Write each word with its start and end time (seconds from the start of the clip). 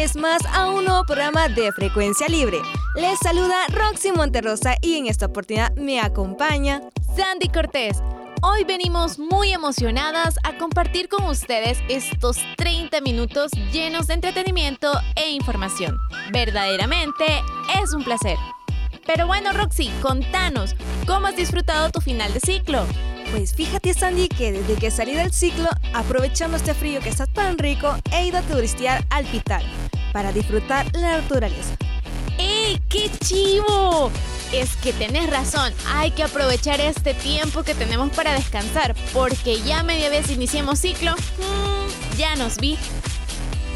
Vez 0.00 0.16
más 0.16 0.40
a 0.46 0.70
un 0.70 0.86
nuevo 0.86 1.04
programa 1.04 1.48
de 1.48 1.72
Frecuencia 1.72 2.26
Libre. 2.26 2.56
Les 2.94 3.18
saluda 3.18 3.66
Roxy 3.68 4.12
Monterrosa 4.12 4.76
y 4.80 4.94
en 4.94 5.06
esta 5.06 5.26
oportunidad 5.26 5.74
me 5.76 6.00
acompaña 6.00 6.80
Sandy 7.14 7.48
Cortés. 7.48 7.98
Hoy 8.40 8.64
venimos 8.64 9.18
muy 9.18 9.52
emocionadas 9.52 10.36
a 10.42 10.56
compartir 10.56 11.10
con 11.10 11.26
ustedes 11.26 11.82
estos 11.90 12.38
30 12.56 13.02
minutos 13.02 13.52
llenos 13.72 14.06
de 14.06 14.14
entretenimiento 14.14 14.90
e 15.16 15.32
información. 15.32 15.98
Verdaderamente 16.32 17.26
es 17.82 17.92
un 17.92 18.02
placer. 18.02 18.38
Pero 19.06 19.26
bueno, 19.26 19.52
Roxy, 19.52 19.90
contanos, 20.00 20.76
¿cómo 21.06 21.26
has 21.26 21.36
disfrutado 21.36 21.90
tu 21.90 22.00
final 22.00 22.32
de 22.32 22.40
ciclo? 22.40 22.86
Pues 23.30 23.54
fíjate 23.54 23.94
Sandy 23.94 24.28
que 24.28 24.50
desde 24.50 24.74
que 24.74 24.90
salí 24.90 25.14
del 25.14 25.32
ciclo, 25.32 25.68
aprovechando 25.94 26.56
este 26.56 26.74
frío 26.74 27.00
que 27.00 27.10
está 27.10 27.26
tan 27.26 27.58
rico, 27.58 27.94
he 28.12 28.26
ido 28.26 28.38
a 28.38 28.42
turistear 28.42 29.04
al 29.10 29.24
Pital 29.26 29.62
para 30.12 30.32
disfrutar 30.32 30.86
la 30.96 31.20
naturaleza. 31.20 31.76
¡Ey, 32.38 32.80
qué 32.88 33.08
chivo! 33.24 34.10
Es 34.52 34.74
que 34.76 34.92
tenés 34.92 35.30
razón, 35.30 35.72
hay 35.86 36.10
que 36.10 36.24
aprovechar 36.24 36.80
este 36.80 37.14
tiempo 37.14 37.62
que 37.62 37.76
tenemos 37.76 38.10
para 38.10 38.32
descansar, 38.32 38.96
porque 39.12 39.62
ya 39.62 39.84
media 39.84 40.10
vez 40.10 40.28
iniciamos 40.30 40.80
ciclo, 40.80 41.12
mm, 41.12 42.16
ya 42.18 42.34
nos 42.34 42.56
vi. 42.56 42.76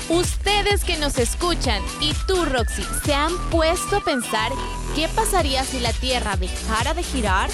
Ustedes 0.09 0.83
que 0.83 0.97
nos 0.99 1.17
escuchan 1.17 1.81
y 2.01 2.13
tú, 2.27 2.45
Roxy, 2.45 2.85
¿se 3.05 3.15
han 3.15 3.33
puesto 3.51 3.99
a 3.99 4.01
pensar 4.01 4.51
qué 4.97 5.09
pasaría 5.09 5.65
si 5.65 5.79
la 5.79 5.93
Tierra 5.93 6.35
dejara 6.37 6.93
de 6.93 7.05
girar? 7.05 7.51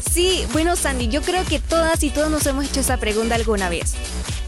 Sí, 0.00 0.46
bueno 0.52 0.76
Sandy, 0.76 1.08
yo 1.08 1.22
creo 1.22 1.44
que 1.44 1.58
todas 1.58 2.02
y 2.02 2.10
todos 2.10 2.30
nos 2.30 2.46
hemos 2.46 2.64
hecho 2.64 2.80
esa 2.80 2.96
pregunta 2.96 3.34
alguna 3.34 3.68
vez. 3.68 3.94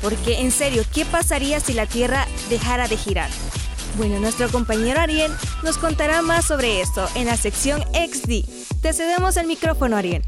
Porque 0.00 0.41
en 0.41 0.50
serio, 0.50 0.84
¿qué 0.92 1.05
pasaría 1.05 1.61
si 1.61 1.72
la 1.72 1.86
Tierra 1.86 2.27
dejara 2.48 2.89
de 2.89 2.97
girar? 2.97 3.31
Bueno, 3.97 4.19
nuestro 4.19 4.48
compañero 4.50 5.00
Ariel 5.00 5.31
nos 5.62 5.77
contará 5.77 6.22
más 6.22 6.47
sobre 6.47 6.81
esto 6.81 7.06
en 7.14 7.27
la 7.27 7.36
sección 7.36 7.83
XD. 7.92 8.81
Te 8.81 8.92
cedemos 8.92 9.36
el 9.36 9.47
micrófono, 9.47 9.97
Ariel. 9.97 10.22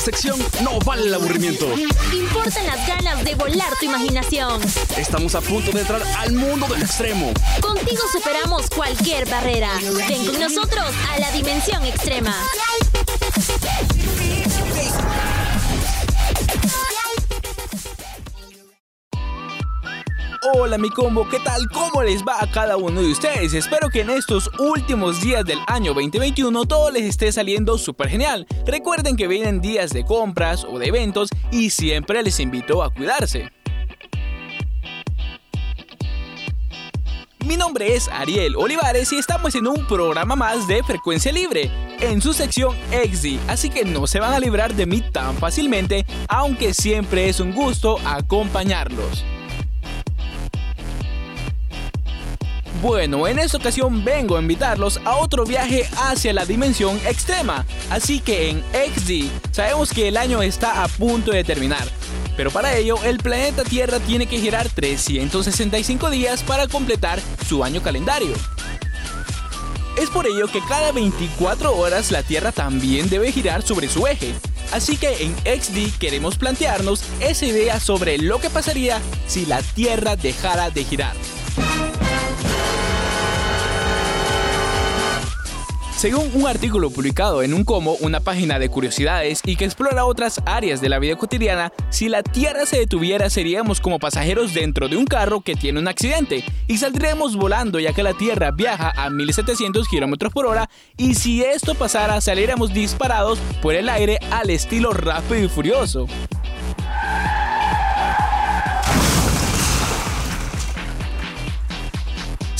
Sección 0.00 0.38
no 0.62 0.78
vale 0.78 1.06
el 1.06 1.14
aburrimiento. 1.14 1.66
Importan 2.12 2.66
las 2.66 2.86
ganas 2.86 3.22
de 3.22 3.34
volar 3.34 3.76
tu 3.78 3.84
imaginación. 3.84 4.62
Estamos 4.96 5.34
a 5.34 5.42
punto 5.42 5.72
de 5.72 5.82
entrar 5.82 6.02
al 6.18 6.32
mundo 6.32 6.66
del 6.68 6.82
extremo. 6.82 7.32
Contigo 7.60 8.02
superamos 8.10 8.70
cualquier 8.70 9.28
barrera. 9.28 9.70
Ven 10.08 10.24
con 10.24 10.40
nosotros 10.40 10.86
a 11.12 11.18
la 11.18 11.30
dimensión 11.32 11.84
extrema. 11.84 12.34
Hola 20.62 20.76
mi 20.76 20.90
combo, 20.90 21.26
¿qué 21.26 21.40
tal? 21.40 21.70
¿Cómo 21.70 22.02
les 22.02 22.22
va 22.22 22.36
a 22.38 22.50
cada 22.50 22.76
uno 22.76 23.00
de 23.00 23.10
ustedes? 23.10 23.54
Espero 23.54 23.88
que 23.88 24.02
en 24.02 24.10
estos 24.10 24.50
últimos 24.58 25.22
días 25.22 25.42
del 25.46 25.58
año 25.66 25.94
2021 25.94 26.66
todo 26.66 26.90
les 26.90 27.04
esté 27.04 27.32
saliendo 27.32 27.78
súper 27.78 28.10
genial. 28.10 28.46
Recuerden 28.66 29.16
que 29.16 29.26
vienen 29.26 29.62
días 29.62 29.90
de 29.90 30.04
compras 30.04 30.66
o 30.68 30.78
de 30.78 30.88
eventos 30.88 31.30
y 31.50 31.70
siempre 31.70 32.22
les 32.22 32.38
invito 32.40 32.82
a 32.82 32.92
cuidarse. 32.92 33.50
Mi 37.46 37.56
nombre 37.56 37.96
es 37.96 38.08
Ariel 38.08 38.54
Olivares 38.54 39.10
y 39.14 39.16
estamos 39.16 39.54
en 39.54 39.66
un 39.66 39.86
programa 39.86 40.36
más 40.36 40.68
de 40.68 40.82
Frecuencia 40.82 41.32
Libre, 41.32 41.70
en 42.00 42.20
su 42.20 42.34
sección 42.34 42.76
XD, 42.90 43.38
así 43.48 43.70
que 43.70 43.86
no 43.86 44.06
se 44.06 44.20
van 44.20 44.34
a 44.34 44.38
librar 44.38 44.74
de 44.74 44.84
mí 44.84 45.00
tan 45.00 45.38
fácilmente, 45.38 46.04
aunque 46.28 46.74
siempre 46.74 47.30
es 47.30 47.40
un 47.40 47.54
gusto 47.54 47.96
acompañarlos. 48.04 49.24
Bueno, 52.80 53.28
en 53.28 53.38
esta 53.38 53.58
ocasión 53.58 54.02
vengo 54.04 54.38
a 54.38 54.40
invitarlos 54.40 55.00
a 55.04 55.16
otro 55.16 55.44
viaje 55.44 55.86
hacia 55.98 56.32
la 56.32 56.46
dimensión 56.46 56.98
extrema. 57.06 57.66
Así 57.90 58.20
que 58.20 58.48
en 58.48 58.62
XD 58.72 59.30
sabemos 59.52 59.92
que 59.92 60.08
el 60.08 60.16
año 60.16 60.40
está 60.40 60.82
a 60.82 60.88
punto 60.88 61.30
de 61.30 61.44
terminar. 61.44 61.86
Pero 62.38 62.50
para 62.50 62.74
ello, 62.74 62.96
el 63.04 63.18
planeta 63.18 63.64
Tierra 63.64 63.98
tiene 64.00 64.24
que 64.24 64.38
girar 64.38 64.66
365 64.70 66.08
días 66.08 66.42
para 66.42 66.68
completar 66.68 67.20
su 67.46 67.62
año 67.62 67.82
calendario. 67.82 68.32
Es 69.98 70.08
por 70.08 70.26
ello 70.26 70.48
que 70.48 70.62
cada 70.66 70.90
24 70.92 71.76
horas 71.76 72.10
la 72.10 72.22
Tierra 72.22 72.50
también 72.50 73.10
debe 73.10 73.30
girar 73.30 73.60
sobre 73.60 73.88
su 73.88 74.06
eje. 74.06 74.32
Así 74.72 74.96
que 74.96 75.22
en 75.22 75.36
XD 75.36 75.98
queremos 75.98 76.38
plantearnos 76.38 77.04
esa 77.20 77.44
idea 77.44 77.78
sobre 77.78 78.16
lo 78.16 78.40
que 78.40 78.48
pasaría 78.48 79.02
si 79.26 79.44
la 79.44 79.60
Tierra 79.60 80.16
dejara 80.16 80.70
de 80.70 80.84
girar. 80.84 81.14
Según 86.00 86.30
un 86.32 86.46
artículo 86.46 86.88
publicado 86.88 87.42
en 87.42 87.52
un 87.52 87.62
como, 87.62 87.92
una 87.96 88.20
página 88.20 88.58
de 88.58 88.70
curiosidades 88.70 89.42
y 89.44 89.56
que 89.56 89.66
explora 89.66 90.06
otras 90.06 90.40
áreas 90.46 90.80
de 90.80 90.88
la 90.88 90.98
vida 90.98 91.16
cotidiana, 91.16 91.74
si 91.90 92.08
la 92.08 92.22
Tierra 92.22 92.64
se 92.64 92.78
detuviera 92.78 93.28
seríamos 93.28 93.82
como 93.82 93.98
pasajeros 93.98 94.54
dentro 94.54 94.88
de 94.88 94.96
un 94.96 95.04
carro 95.04 95.42
que 95.42 95.56
tiene 95.56 95.78
un 95.78 95.88
accidente 95.88 96.42
y 96.66 96.78
saldríamos 96.78 97.36
volando 97.36 97.78
ya 97.80 97.92
que 97.92 98.02
la 98.02 98.14
Tierra 98.14 98.50
viaja 98.50 98.94
a 98.96 99.10
1700 99.10 99.86
km 99.88 100.30
por 100.30 100.46
hora 100.46 100.70
y 100.96 101.16
si 101.16 101.42
esto 101.44 101.74
pasara 101.74 102.22
saliéramos 102.22 102.72
disparados 102.72 103.38
por 103.60 103.74
el 103.74 103.90
aire 103.90 104.20
al 104.30 104.48
estilo 104.48 104.94
rápido 104.94 105.44
y 105.44 105.48
furioso. 105.50 106.06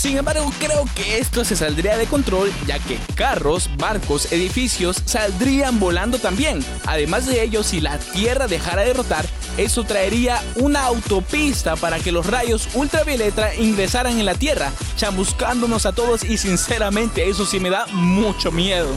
Sin 0.00 0.16
embargo, 0.16 0.50
creo 0.58 0.86
que 0.94 1.18
esto 1.18 1.44
se 1.44 1.54
saldría 1.54 1.98
de 1.98 2.06
control 2.06 2.50
ya 2.66 2.78
que 2.78 2.98
carros, 3.16 3.68
barcos, 3.76 4.32
edificios 4.32 5.02
saldrían 5.04 5.78
volando 5.78 6.18
también. 6.18 6.64
Además 6.86 7.26
de 7.26 7.42
ello, 7.42 7.62
si 7.62 7.82
la 7.82 7.98
Tierra 7.98 8.46
dejara 8.46 8.80
de 8.80 8.94
rotar, 8.94 9.26
eso 9.58 9.84
traería 9.84 10.42
una 10.56 10.84
autopista 10.86 11.76
para 11.76 11.98
que 11.98 12.12
los 12.12 12.24
rayos 12.24 12.66
ultravioleta 12.72 13.54
ingresaran 13.56 14.18
en 14.18 14.24
la 14.24 14.34
Tierra, 14.34 14.72
chamuscándonos 14.96 15.84
a 15.84 15.92
todos 15.92 16.24
y 16.24 16.38
sinceramente 16.38 17.28
eso 17.28 17.44
sí 17.44 17.60
me 17.60 17.68
da 17.68 17.86
mucho 17.88 18.50
miedo. 18.50 18.88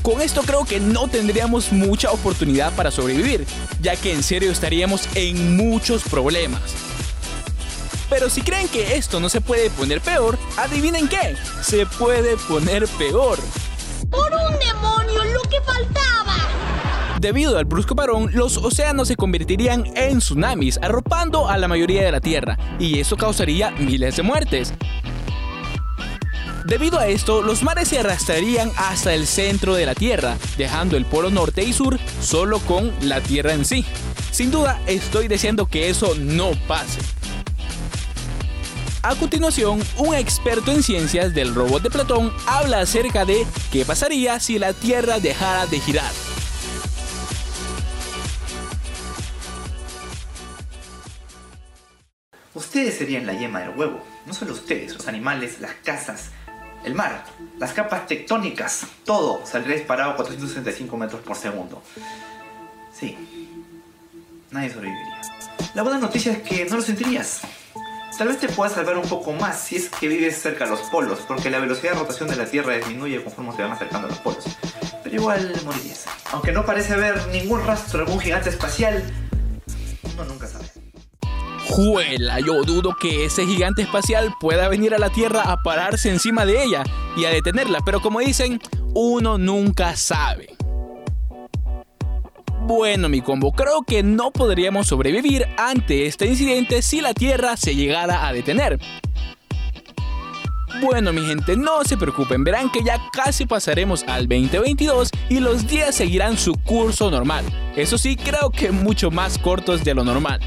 Con 0.00 0.22
esto 0.22 0.40
creo 0.40 0.64
que 0.64 0.80
no 0.80 1.08
tendríamos 1.08 1.72
mucha 1.72 2.10
oportunidad 2.10 2.72
para 2.72 2.90
sobrevivir, 2.90 3.46
ya 3.82 3.96
que 3.96 4.14
en 4.14 4.22
serio 4.22 4.50
estaríamos 4.50 5.10
en 5.14 5.58
muchos 5.58 6.04
problemas. 6.04 6.89
Pero 8.10 8.28
si 8.28 8.42
creen 8.42 8.68
que 8.68 8.96
esto 8.96 9.20
no 9.20 9.28
se 9.28 9.40
puede 9.40 9.70
poner 9.70 10.00
peor, 10.00 10.36
adivinen 10.56 11.08
qué, 11.08 11.36
se 11.62 11.86
puede 11.86 12.36
poner 12.36 12.86
peor. 12.98 13.38
¡Por 14.10 14.32
un 14.32 14.58
demonio, 14.58 15.24
lo 15.32 15.42
que 15.42 15.60
faltaba! 15.62 16.34
Debido 17.20 17.56
al 17.56 17.66
brusco 17.66 17.94
parón, 17.94 18.30
los 18.32 18.56
océanos 18.56 19.06
se 19.06 19.14
convertirían 19.14 19.84
en 19.94 20.18
tsunamis, 20.18 20.78
arropando 20.82 21.48
a 21.48 21.56
la 21.56 21.68
mayoría 21.68 22.02
de 22.02 22.10
la 22.10 22.20
Tierra, 22.20 22.58
y 22.80 22.98
eso 22.98 23.16
causaría 23.16 23.70
miles 23.70 24.16
de 24.16 24.22
muertes. 24.24 24.74
Debido 26.66 26.98
a 26.98 27.06
esto, 27.06 27.42
los 27.42 27.62
mares 27.62 27.88
se 27.88 27.98
arrastrarían 27.98 28.72
hasta 28.76 29.14
el 29.14 29.26
centro 29.26 29.74
de 29.74 29.86
la 29.86 29.94
Tierra, 29.94 30.36
dejando 30.56 30.96
el 30.96 31.04
polo 31.04 31.30
norte 31.30 31.62
y 31.62 31.72
sur 31.72 31.98
solo 32.20 32.58
con 32.60 32.92
la 33.02 33.20
Tierra 33.20 33.52
en 33.52 33.64
sí. 33.64 33.84
Sin 34.30 34.50
duda, 34.50 34.80
estoy 34.86 35.28
deseando 35.28 35.66
que 35.66 35.90
eso 35.90 36.14
no 36.16 36.50
pase. 36.66 37.00
A 39.02 39.14
continuación, 39.14 39.80
un 39.96 40.14
experto 40.14 40.70
en 40.70 40.82
ciencias 40.82 41.32
del 41.32 41.54
robot 41.54 41.82
de 41.82 41.88
Platón 41.88 42.30
habla 42.46 42.80
acerca 42.80 43.24
de 43.24 43.46
qué 43.72 43.86
pasaría 43.86 44.38
si 44.40 44.58
la 44.58 44.74
Tierra 44.74 45.18
dejara 45.18 45.66
de 45.66 45.80
girar. 45.80 46.12
Usted 52.52 52.80
Ustedes 52.80 52.98
serían 52.98 53.24
la 53.24 53.32
yema 53.32 53.60
del 53.60 53.70
huevo. 53.70 54.04
No 54.26 54.34
solo 54.34 54.52
ustedes, 54.52 54.92
los 54.92 55.08
animales, 55.08 55.60
las 55.60 55.72
casas, 55.82 56.28
el 56.84 56.94
mar, 56.94 57.24
las 57.58 57.72
capas 57.72 58.06
tectónicas, 58.06 58.86
todo 59.06 59.46
saldría 59.46 59.76
disparado 59.76 60.10
a 60.10 60.16
465 60.16 60.96
metros 60.98 61.22
por 61.22 61.36
segundo. 61.36 61.82
Sí, 62.92 63.16
nadie 64.50 64.68
sobreviviría. 64.68 65.22
La 65.74 65.82
buena 65.82 65.98
noticia 65.98 66.32
es 66.32 66.42
que 66.42 66.66
no 66.66 66.76
lo 66.76 66.82
sentirías. 66.82 67.40
Tal 68.18 68.28
vez 68.28 68.38
te 68.38 68.48
pueda 68.48 68.70
salvar 68.70 68.98
un 68.98 69.08
poco 69.08 69.32
más 69.32 69.60
si 69.60 69.76
es 69.76 69.88
que 69.88 70.06
vives 70.08 70.40
cerca 70.40 70.64
de 70.64 70.70
los 70.70 70.80
polos, 70.90 71.20
porque 71.26 71.48
la 71.48 71.58
velocidad 71.58 71.92
de 71.92 72.00
rotación 72.00 72.28
de 72.28 72.36
la 72.36 72.44
Tierra 72.44 72.74
disminuye 72.74 73.22
conforme 73.22 73.52
se 73.56 73.62
van 73.62 73.72
acercando 73.72 74.08
a 74.08 74.10
los 74.10 74.18
polos. 74.18 74.44
Pero 75.02 75.16
igual 75.16 75.52
morirías. 75.64 76.04
Aunque 76.32 76.52
no 76.52 76.66
parece 76.66 76.94
haber 76.94 77.26
ningún 77.28 77.64
rastro 77.64 78.00
de 78.00 78.04
algún 78.04 78.20
gigante 78.20 78.50
espacial, 78.50 79.02
uno 80.14 80.24
nunca 80.24 80.46
sabe. 80.46 80.66
Juela, 81.68 82.40
yo 82.40 82.62
dudo 82.64 82.96
que 83.00 83.26
ese 83.26 83.46
gigante 83.46 83.82
espacial 83.82 84.34
pueda 84.40 84.68
venir 84.68 84.94
a 84.94 84.98
la 84.98 85.10
Tierra 85.10 85.42
a 85.52 85.62
pararse 85.62 86.10
encima 86.10 86.44
de 86.44 86.64
ella 86.64 86.82
y 87.16 87.24
a 87.24 87.30
detenerla, 87.30 87.80
pero 87.84 88.00
como 88.00 88.20
dicen, 88.20 88.60
uno 88.92 89.38
nunca 89.38 89.96
sabe. 89.96 90.59
Bueno, 92.70 93.08
mi 93.08 93.20
combo, 93.20 93.50
creo 93.50 93.82
que 93.82 94.04
no 94.04 94.30
podríamos 94.30 94.86
sobrevivir 94.86 95.44
ante 95.56 96.06
este 96.06 96.26
incidente 96.26 96.82
si 96.82 97.00
la 97.00 97.14
Tierra 97.14 97.56
se 97.56 97.74
llegara 97.74 98.28
a 98.28 98.32
detener. 98.32 98.78
Bueno, 100.80 101.12
mi 101.12 101.20
gente, 101.22 101.56
no 101.56 101.82
se 101.82 101.96
preocupen, 101.96 102.44
verán 102.44 102.70
que 102.70 102.84
ya 102.84 103.00
casi 103.12 103.44
pasaremos 103.44 104.04
al 104.04 104.28
2022 104.28 105.10
y 105.28 105.40
los 105.40 105.66
días 105.66 105.96
seguirán 105.96 106.38
su 106.38 106.54
curso 106.54 107.10
normal. 107.10 107.44
Eso 107.74 107.98
sí, 107.98 108.14
creo 108.14 108.50
que 108.50 108.70
mucho 108.70 109.10
más 109.10 109.36
cortos 109.36 109.82
de 109.82 109.92
lo 109.92 110.04
normal. 110.04 110.38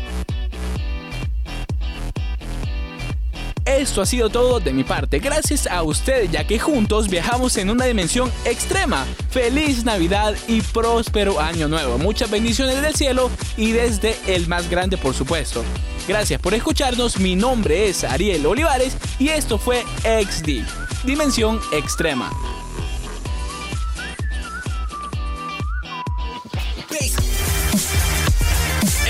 Esto 3.65 4.01
ha 4.01 4.05
sido 4.05 4.29
todo 4.29 4.59
de 4.59 4.73
mi 4.73 4.83
parte, 4.83 5.19
gracias 5.19 5.67
a 5.67 5.83
ustedes 5.83 6.29
ya 6.29 6.45
que 6.45 6.59
juntos 6.59 7.07
viajamos 7.09 7.55
en 7.55 7.69
una 7.69 7.85
dimensión 7.85 8.29
extrema. 8.43 9.05
Feliz 9.29 9.85
Navidad 9.85 10.35
y 10.47 10.61
próspero 10.61 11.39
año 11.39 11.69
nuevo. 11.69 11.97
Muchas 11.97 12.29
bendiciones 12.29 12.81
del 12.81 12.93
cielo 12.93 13.31
y 13.55 13.71
desde 13.71 14.17
el 14.27 14.47
más 14.47 14.69
grande 14.69 14.97
por 14.97 15.13
supuesto. 15.13 15.63
Gracias 16.07 16.41
por 16.41 16.53
escucharnos, 16.53 17.19
mi 17.19 17.37
nombre 17.37 17.87
es 17.87 18.03
Ariel 18.03 18.45
Olivares 18.45 18.97
y 19.17 19.29
esto 19.29 19.57
fue 19.57 19.83
XD, 20.03 21.05
Dimensión 21.05 21.61
Extrema. 21.71 22.31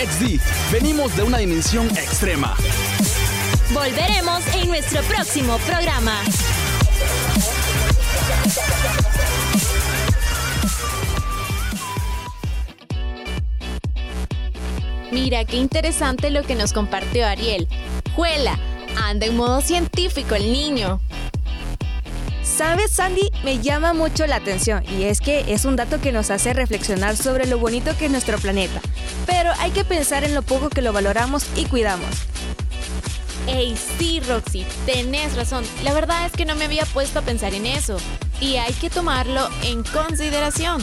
XD, 0.04 0.40
venimos 0.72 1.16
de 1.16 1.24
una 1.24 1.38
dimensión 1.40 1.88
extrema. 1.98 2.56
Volveremos 3.74 4.44
en 4.54 4.68
nuestro 4.68 5.02
próximo 5.02 5.58
programa. 5.60 6.14
Mira 15.12 15.44
qué 15.46 15.58
interesante 15.58 16.30
lo 16.30 16.44
que 16.44 16.54
nos 16.54 16.72
compartió 16.72 17.26
Ariel. 17.26 17.68
Juela, 18.16 18.60
anda 18.96 19.26
en 19.26 19.36
modo 19.36 19.62
científico 19.62 20.36
el 20.36 20.52
niño. 20.52 21.02
¿Sabes, 22.44 22.92
Sandy? 22.92 23.32
Me 23.44 23.58
llama 23.58 23.94
mucho 23.94 24.28
la 24.28 24.36
atención 24.36 24.84
y 25.00 25.04
es 25.04 25.20
que 25.20 25.52
es 25.52 25.66
un 25.66 25.76
dato 25.76 26.00
que 26.00 26.12
nos 26.12 26.30
hace 26.30 26.54
reflexionar 26.54 27.18
sobre 27.18 27.48
lo 27.48 27.58
bonito 27.58 27.98
que 27.98 28.06
es 28.06 28.12
nuestro 28.12 28.38
planeta. 28.38 28.82
Pero 29.26 29.52
hay 29.58 29.72
que 29.72 29.84
pensar 29.84 30.24
en 30.24 30.36
lo 30.36 30.44
poco 30.44 30.70
que 30.70 30.84
lo 30.84 30.94
valoramos 30.94 31.48
y 31.56 31.66
cuidamos. 31.66 32.33
Ey, 33.48 33.78
sí, 33.98 34.22
Roxy, 34.22 34.66
tenés 34.86 35.36
razón. 35.36 35.66
La 35.84 35.94
verdad 35.94 36.26
es 36.26 36.32
que 36.32 36.46
no 36.46 36.56
me 36.56 36.66
había 36.66 36.86
puesto 36.86 37.20
a 37.20 37.22
pensar 37.24 37.54
en 37.54 37.66
eso. 37.66 37.98
Y 38.40 38.56
hay 38.56 38.74
que 38.74 38.90
tomarlo 38.90 39.50
en 39.64 39.84
consideración. 39.84 40.82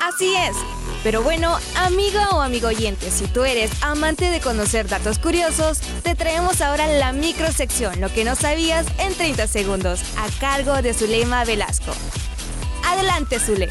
Así 0.00 0.34
es. 0.36 0.56
Pero 1.02 1.22
bueno, 1.22 1.56
amiga 1.76 2.30
o 2.30 2.42
amigo 2.42 2.68
oyente, 2.68 3.10
si 3.10 3.26
tú 3.26 3.44
eres 3.44 3.70
amante 3.82 4.30
de 4.30 4.40
conocer 4.40 4.86
datos 4.86 5.18
curiosos, 5.18 5.80
te 6.02 6.14
traemos 6.14 6.60
ahora 6.60 6.86
la 6.86 7.12
microsección, 7.12 8.00
lo 8.00 8.12
que 8.12 8.24
no 8.24 8.36
sabías 8.36 8.86
en 8.98 9.14
30 9.14 9.46
segundos, 9.46 10.00
a 10.18 10.28
cargo 10.40 10.82
de 10.82 10.92
Zulema 10.92 11.44
Velasco. 11.44 11.92
Adelante, 12.84 13.40
Zule. 13.40 13.68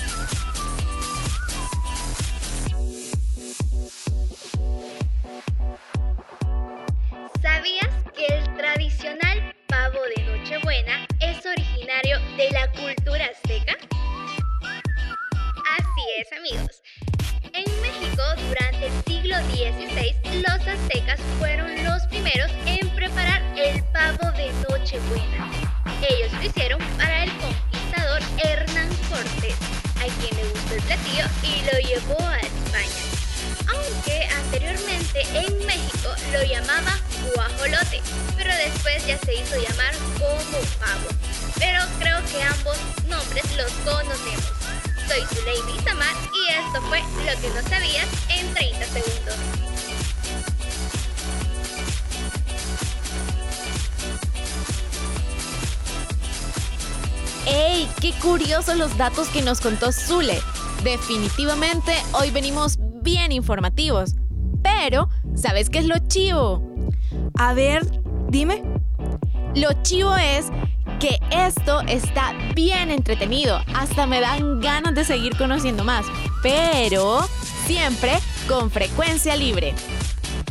Esto 46.80 46.88
fue 46.88 47.00
lo 47.00 47.42
que 47.42 47.50
no 47.50 47.70
sabías 47.70 48.08
en 48.30 48.54
30 48.54 48.86
segundos. 48.86 49.36
¡Ey! 57.46 57.90
¡Qué 58.00 58.14
curiosos 58.22 58.78
los 58.78 58.96
datos 58.98 59.28
que 59.30 59.42
nos 59.42 59.60
contó 59.62 59.92
Zule! 59.92 60.40
Definitivamente 60.84 61.94
hoy 62.14 62.31
venimos 62.31 62.78
bien 63.02 63.31
informativos. 63.31 64.16
Pero, 64.62 65.10
¿sabes 65.36 65.70
qué 65.70 65.80
es 65.80 65.86
lo 65.86 65.98
chivo? 66.08 66.62
A 67.38 67.54
ver, 67.54 67.86
dime. 68.30 68.64
Lo 69.56 69.70
chivo 69.81 70.16
es 70.16 70.52
que 71.00 71.18
esto 71.31 71.81
está 71.88 72.33
bien 72.56 72.92
entretenido. 72.92 73.59
Hasta 73.74 74.06
me 74.06 74.21
dan 74.21 74.59
ganas 74.59 74.94
de 74.94 75.04
seguir 75.04 75.36
conociendo 75.38 75.83
más. 75.83 76.06
Pero 76.42 77.28
siempre 77.66 78.18
con 78.48 78.72
frecuencia 78.72 79.36
libre. 79.36 79.74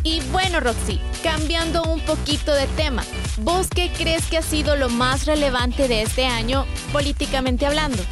Y 0.02 0.20
bueno, 0.30 0.60
Roxy, 0.60 1.00
cambiando 1.22 1.82
un 1.82 2.00
poquito 2.00 2.52
de 2.54 2.66
tema, 2.68 3.04
¿vos 3.38 3.66
qué 3.68 3.90
crees 3.90 4.24
que 4.26 4.38
ha 4.38 4.42
sido 4.42 4.76
lo 4.76 4.88
más 4.88 5.26
relevante 5.26 5.88
de 5.88 6.02
este 6.02 6.24
año 6.26 6.66
políticamente 6.92 7.66
hablando? 7.66 8.02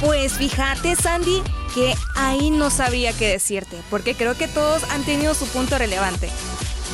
Pues 0.00 0.34
fíjate, 0.34 0.94
Sandy, 0.94 1.42
que 1.74 1.94
ahí 2.14 2.50
no 2.50 2.70
sabía 2.70 3.12
qué 3.14 3.28
decirte, 3.28 3.78
porque 3.90 4.14
creo 4.14 4.36
que 4.36 4.46
todos 4.46 4.84
han 4.90 5.04
tenido 5.04 5.34
su 5.34 5.46
punto 5.46 5.78
relevante. 5.78 6.28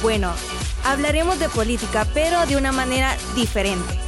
Bueno, 0.02 0.33
hablaremos 0.85 1.38
de 1.40 1.49
política, 1.49 2.07
pero 2.14 2.47
de 2.47 2.57
una 2.57 2.71
manera 2.71 3.16
diferente. 3.35 4.01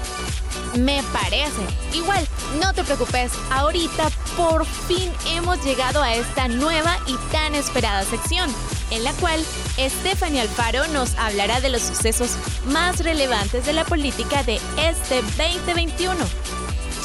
Me 0.79 1.03
parece. 1.13 1.63
Igual, 1.93 2.27
no 2.61 2.73
te 2.73 2.85
preocupes, 2.85 3.33
ahorita 3.51 4.11
por 4.37 4.67
fin 4.67 5.11
hemos 5.27 5.63
llegado 5.65 6.03
a 6.03 6.15
esta 6.15 6.49
nueva 6.49 6.99
y 7.07 7.17
tan 7.31 7.55
esperada 7.55 8.05
sección, 8.05 8.51
en 8.91 9.05
la 9.05 9.13
cual 9.15 9.45
Stephanie 9.79 10.41
Alfaro 10.41 10.87
nos 10.89 11.15
hablará 11.17 11.61
de 11.61 11.69
los 11.71 11.83
sucesos 11.83 12.33
más 12.67 13.01
relevantes 13.01 13.67
de 13.67 13.73
la 13.73 13.85
política 13.85 14.43
de 14.43 14.61
este 14.79 15.23
2021. 15.23 16.17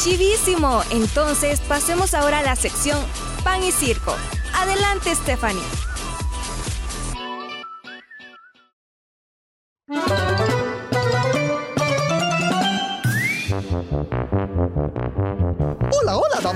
Chivísimo. 0.03 0.81
Entonces, 0.91 1.59
pasemos 1.61 2.13
ahora 2.13 2.39
a 2.39 2.43
la 2.43 2.55
sección 2.55 2.97
Pan 3.43 3.63
y 3.63 3.71
Circo. 3.71 4.15
Adelante, 4.53 5.13
Stephanie. 5.13 5.88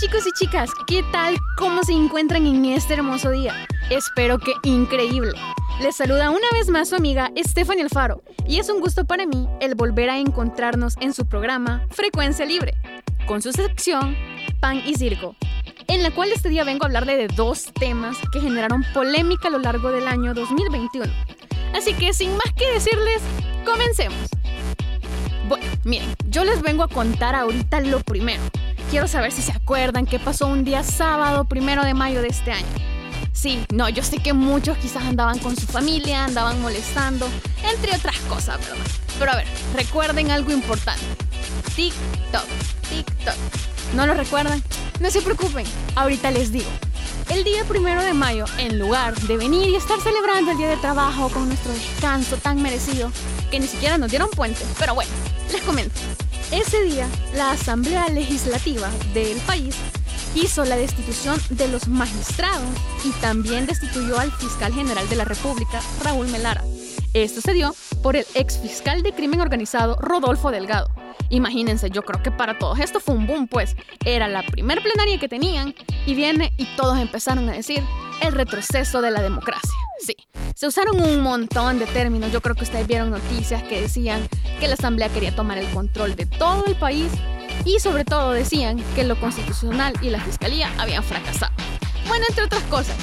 chicos 0.00 0.26
y 0.26 0.32
chicas, 0.32 0.70
¿qué 0.86 1.02
tal? 1.12 1.36
¿Cómo 1.58 1.84
se 1.84 1.92
encuentran 1.92 2.46
en 2.46 2.64
este 2.64 2.94
hermoso 2.94 3.30
día? 3.32 3.66
Espero 3.90 4.38
que 4.38 4.54
increíble. 4.62 5.34
Les 5.82 5.94
saluda 5.94 6.30
una 6.30 6.46
vez 6.54 6.70
más 6.70 6.88
su 6.88 6.96
amiga 6.96 7.30
Stephanie 7.36 7.82
Alfaro 7.82 8.22
y 8.48 8.60
es 8.60 8.70
un 8.70 8.80
gusto 8.80 9.04
para 9.04 9.26
mí 9.26 9.46
el 9.60 9.74
volver 9.74 10.08
a 10.08 10.18
encontrarnos 10.18 10.96
en 11.02 11.12
su 11.12 11.26
programa 11.26 11.86
Frecuencia 11.90 12.46
Libre, 12.46 12.72
con 13.26 13.42
su 13.42 13.52
sección 13.52 14.16
Pan 14.58 14.80
y 14.86 14.94
Circo, 14.94 15.36
en 15.86 16.02
la 16.02 16.10
cual 16.12 16.32
este 16.32 16.48
día 16.48 16.64
vengo 16.64 16.84
a 16.84 16.86
hablarle 16.86 17.18
de 17.18 17.28
dos 17.28 17.66
temas 17.78 18.16
que 18.32 18.40
generaron 18.40 18.82
polémica 18.94 19.48
a 19.48 19.50
lo 19.50 19.58
largo 19.58 19.90
del 19.90 20.08
año 20.08 20.32
2021. 20.32 21.12
Así 21.74 21.92
que 21.92 22.14
sin 22.14 22.32
más 22.32 22.54
que 22.56 22.72
decirles, 22.72 23.20
comencemos. 23.66 24.30
Bueno, 25.46 25.66
miren, 25.84 26.08
yo 26.30 26.44
les 26.44 26.62
vengo 26.62 26.84
a 26.84 26.88
contar 26.88 27.34
ahorita 27.34 27.80
lo 27.80 28.00
primero. 28.00 28.40
Quiero 28.90 29.06
saber 29.06 29.30
si 29.30 29.40
se 29.40 29.52
acuerdan 29.52 30.04
qué 30.04 30.18
pasó 30.18 30.48
un 30.48 30.64
día 30.64 30.82
sábado 30.82 31.44
primero 31.44 31.84
de 31.84 31.94
mayo 31.94 32.22
de 32.22 32.28
este 32.28 32.50
año. 32.50 32.66
Sí, 33.32 33.64
no, 33.72 33.88
yo 33.88 34.02
sé 34.02 34.18
que 34.18 34.32
muchos 34.32 34.76
quizás 34.78 35.04
andaban 35.04 35.38
con 35.38 35.54
su 35.54 35.68
familia, 35.68 36.24
andaban 36.24 36.60
molestando, 36.60 37.28
entre 37.72 37.94
otras 37.94 38.18
cosas, 38.28 38.58
¿verdad? 38.58 38.84
Pero 39.16 39.30
a 39.30 39.36
ver, 39.36 39.46
recuerden 39.76 40.32
algo 40.32 40.50
importante. 40.50 41.04
TikTok, 41.76 42.46
TikTok. 42.88 43.36
¿No 43.94 44.08
lo 44.08 44.14
recuerdan? 44.14 44.60
No 44.98 45.08
se 45.08 45.22
preocupen, 45.22 45.66
ahorita 45.94 46.32
les 46.32 46.50
digo. 46.50 46.68
El 47.28 47.44
día 47.44 47.64
primero 47.66 48.02
de 48.02 48.12
mayo, 48.12 48.44
en 48.58 48.80
lugar 48.80 49.14
de 49.20 49.36
venir 49.36 49.68
y 49.68 49.76
estar 49.76 50.00
celebrando 50.00 50.50
el 50.50 50.58
día 50.58 50.68
de 50.68 50.76
trabajo 50.78 51.28
con 51.28 51.46
nuestro 51.46 51.72
descanso 51.72 52.38
tan 52.38 52.60
merecido, 52.60 53.12
que 53.52 53.60
ni 53.60 53.68
siquiera 53.68 53.98
nos 53.98 54.10
dieron 54.10 54.28
puente, 54.30 54.62
pero 54.80 54.96
bueno, 54.96 55.12
les 55.52 55.62
comento. 55.62 55.94
Ese 56.52 56.82
día, 56.82 57.08
la 57.36 57.52
Asamblea 57.52 58.08
Legislativa 58.08 58.90
del 59.14 59.38
país 59.42 59.76
hizo 60.34 60.64
la 60.64 60.76
destitución 60.76 61.40
de 61.50 61.68
los 61.68 61.86
magistrados 61.86 62.68
y 63.04 63.12
también 63.20 63.66
destituyó 63.66 64.18
al 64.18 64.32
fiscal 64.32 64.72
general 64.72 65.08
de 65.08 65.14
la 65.14 65.24
República, 65.24 65.80
Raúl 66.02 66.26
Melara. 66.26 66.64
Esto 67.14 67.40
se 67.40 67.54
dio 67.54 67.72
por 68.02 68.16
el 68.16 68.26
ex 68.34 68.58
fiscal 68.58 69.02
de 69.02 69.12
crimen 69.12 69.40
organizado, 69.40 69.96
Rodolfo 70.00 70.50
Delgado. 70.50 70.90
Imagínense, 71.28 71.88
yo 71.88 72.02
creo 72.02 72.20
que 72.20 72.32
para 72.32 72.58
todos 72.58 72.80
esto 72.80 72.98
fue 72.98 73.14
un 73.14 73.28
boom, 73.28 73.46
pues 73.46 73.76
era 74.04 74.26
la 74.26 74.42
primer 74.42 74.82
plenaria 74.82 75.20
que 75.20 75.28
tenían 75.28 75.76
y 76.04 76.16
viene 76.16 76.52
y 76.56 76.66
todos 76.76 76.98
empezaron 76.98 77.48
a 77.48 77.52
decir 77.52 77.84
el 78.22 78.32
retroceso 78.32 79.00
de 79.02 79.12
la 79.12 79.22
democracia. 79.22 79.70
Sí, 80.00 80.16
se 80.54 80.66
usaron 80.66 81.00
un 81.00 81.20
montón 81.20 81.78
de 81.78 81.86
términos. 81.86 82.32
Yo 82.32 82.40
creo 82.40 82.56
que 82.56 82.64
ustedes 82.64 82.86
vieron 82.86 83.10
noticias 83.10 83.62
que 83.62 83.82
decían 83.82 84.26
que 84.60 84.68
la 84.68 84.74
Asamblea 84.74 85.08
quería 85.08 85.34
tomar 85.34 85.58
el 85.58 85.66
control 85.70 86.14
de 86.14 86.26
todo 86.26 86.66
el 86.66 86.76
país 86.76 87.10
y 87.64 87.80
sobre 87.80 88.04
todo 88.04 88.32
decían 88.32 88.78
que 88.94 89.04
lo 89.04 89.18
constitucional 89.18 89.94
y 90.02 90.10
la 90.10 90.20
fiscalía 90.20 90.70
habían 90.78 91.02
fracasado. 91.02 91.52
Bueno, 92.06 92.26
entre 92.28 92.44
otras 92.44 92.62
cosas, 92.64 92.94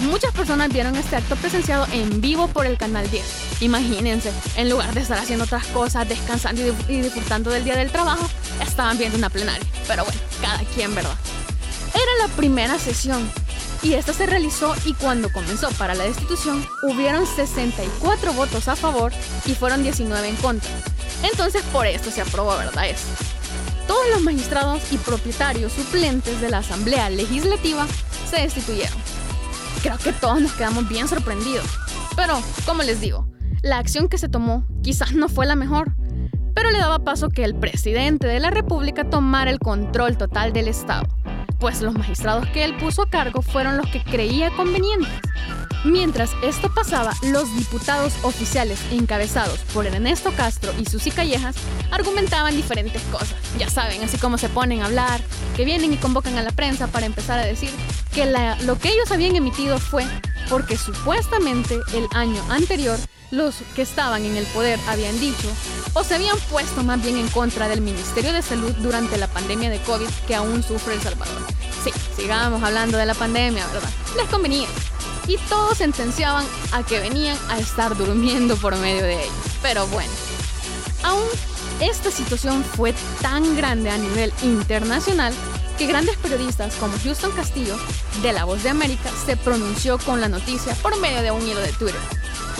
muchas 0.00 0.32
personas 0.32 0.70
vieron 0.70 0.96
este 0.96 1.16
acto 1.16 1.36
presenciado 1.36 1.86
en 1.92 2.20
vivo 2.20 2.48
por 2.48 2.66
el 2.66 2.76
canal 2.76 3.08
10. 3.10 3.62
Imagínense, 3.62 4.32
en 4.56 4.68
lugar 4.68 4.92
de 4.92 5.00
estar 5.00 5.18
haciendo 5.18 5.44
otras 5.44 5.66
cosas, 5.66 6.08
descansando 6.08 6.62
y 6.88 7.00
disfrutando 7.00 7.50
del 7.50 7.64
día 7.64 7.76
del 7.76 7.90
trabajo, 7.90 8.28
estaban 8.60 8.98
viendo 8.98 9.16
una 9.16 9.30
plenaria. 9.30 9.66
Pero 9.86 10.04
bueno, 10.04 10.20
cada 10.40 10.58
quien, 10.74 10.94
¿verdad? 10.94 11.14
Era 11.94 12.26
la 12.26 12.34
primera 12.34 12.78
sesión 12.78 13.30
y 13.84 13.94
esta 13.94 14.14
se 14.14 14.26
realizó 14.26 14.74
y 14.86 14.94
cuando 14.94 15.30
comenzó 15.30 15.68
para 15.72 15.94
la 15.94 16.04
destitución 16.04 16.66
hubieron 16.82 17.26
64 17.26 18.32
votos 18.32 18.66
a 18.68 18.76
favor 18.76 19.12
y 19.44 19.54
fueron 19.54 19.82
19 19.82 20.26
en 20.26 20.36
contra. 20.36 20.70
Entonces 21.30 21.62
por 21.72 21.86
esto 21.86 22.10
se 22.10 22.20
aprobó, 22.20 22.56
¿verdad? 22.56 22.88
Eso 22.88 23.08
todos 23.86 24.08
los 24.10 24.22
magistrados 24.22 24.92
y 24.92 24.98
propietarios 24.98 25.72
suplentes 25.72 26.40
de 26.40 26.50
la 26.50 26.58
Asamblea 26.58 27.10
Legislativa 27.10 27.86
se 28.28 28.40
destituyeron. 28.40 28.96
Creo 29.82 29.98
que 29.98 30.12
todos 30.12 30.40
nos 30.40 30.52
quedamos 30.52 30.88
bien 30.88 31.08
sorprendidos. 31.08 31.66
Pero, 32.16 32.40
como 32.64 32.82
les 32.82 33.00
digo, 33.00 33.28
la 33.62 33.78
acción 33.78 34.08
que 34.08 34.18
se 34.18 34.28
tomó 34.28 34.66
quizás 34.82 35.12
no 35.12 35.28
fue 35.28 35.46
la 35.46 35.56
mejor, 35.56 35.92
pero 36.54 36.70
le 36.70 36.78
daba 36.78 37.00
paso 37.00 37.28
que 37.28 37.44
el 37.44 37.54
presidente 37.54 38.26
de 38.26 38.40
la 38.40 38.50
República 38.50 39.08
tomara 39.08 39.50
el 39.50 39.58
control 39.58 40.16
total 40.16 40.52
del 40.52 40.68
Estado, 40.68 41.06
pues 41.58 41.82
los 41.82 41.94
magistrados 41.94 42.48
que 42.48 42.64
él 42.64 42.76
puso 42.76 43.02
a 43.02 43.10
cargo 43.10 43.42
fueron 43.42 43.76
los 43.76 43.88
que 43.88 44.02
creía 44.02 44.50
convenientes. 44.50 45.10
Mientras 45.84 46.30
esto 46.42 46.72
pasaba, 46.72 47.12
los 47.22 47.54
diputados 47.54 48.14
oficiales 48.22 48.80
encabezados 48.90 49.58
por 49.74 49.86
Ernesto 49.86 50.32
Castro 50.34 50.72
y 50.80 50.86
Susi 50.86 51.10
Callejas 51.10 51.56
argumentaban 51.90 52.56
diferentes 52.56 53.02
cosas. 53.12 53.34
Ya 53.58 53.68
saben, 53.68 54.02
así 54.02 54.16
como 54.16 54.38
se 54.38 54.48
ponen 54.48 54.80
a 54.80 54.86
hablar, 54.86 55.20
que 55.54 55.66
vienen 55.66 55.92
y 55.92 55.98
convocan 55.98 56.38
a 56.38 56.42
la 56.42 56.52
prensa 56.52 56.86
para 56.86 57.04
empezar 57.04 57.38
a 57.38 57.44
decir 57.44 57.70
que 58.14 58.24
lo 58.64 58.78
que 58.78 58.88
ellos 58.88 59.12
habían 59.12 59.36
emitido 59.36 59.78
fue 59.78 60.06
porque 60.48 60.78
supuestamente 60.78 61.78
el 61.92 62.06
año 62.14 62.42
anterior 62.50 62.98
los 63.30 63.56
que 63.74 63.82
estaban 63.82 64.24
en 64.24 64.36
el 64.36 64.46
poder 64.46 64.78
habían 64.88 65.18
dicho 65.20 65.48
o 65.92 66.02
se 66.02 66.14
habían 66.14 66.38
puesto 66.50 66.82
más 66.82 67.02
bien 67.02 67.18
en 67.18 67.28
contra 67.28 67.68
del 67.68 67.82
Ministerio 67.82 68.32
de 68.32 68.42
Salud 68.42 68.72
durante 68.78 69.18
la 69.18 69.26
pandemia 69.26 69.68
de 69.68 69.80
COVID 69.80 70.08
que 70.26 70.34
aún 70.34 70.62
sufre 70.62 70.94
El 70.94 71.02
Salvador. 71.02 71.42
Sí, 71.82 71.90
sigamos 72.16 72.62
hablando 72.62 72.96
de 72.96 73.06
la 73.06 73.14
pandemia, 73.14 73.66
¿verdad? 73.66 73.90
Les 74.16 74.28
convenía 74.28 74.68
y 75.26 75.36
todos 75.48 75.78
sentenciaban 75.78 76.44
a 76.72 76.82
que 76.82 77.00
venían 77.00 77.36
a 77.48 77.58
estar 77.58 77.96
durmiendo 77.96 78.56
por 78.56 78.76
medio 78.76 79.02
de 79.02 79.24
ellos. 79.24 79.34
Pero 79.62 79.86
bueno, 79.88 80.12
aún 81.02 81.24
esta 81.80 82.10
situación 82.10 82.64
fue 82.64 82.94
tan 83.20 83.56
grande 83.56 83.90
a 83.90 83.98
nivel 83.98 84.32
internacional 84.42 85.32
que 85.78 85.86
grandes 85.86 86.16
periodistas 86.18 86.74
como 86.76 86.96
Houston 87.02 87.32
Castillo, 87.32 87.76
de 88.22 88.32
La 88.32 88.44
Voz 88.44 88.62
de 88.62 88.70
América, 88.70 89.10
se 89.26 89.36
pronunció 89.36 89.98
con 89.98 90.20
la 90.20 90.28
noticia 90.28 90.74
por 90.76 90.98
medio 91.00 91.22
de 91.22 91.32
un 91.32 91.42
hilo 91.46 91.60
de 91.60 91.72
Twitter. 91.72 92.00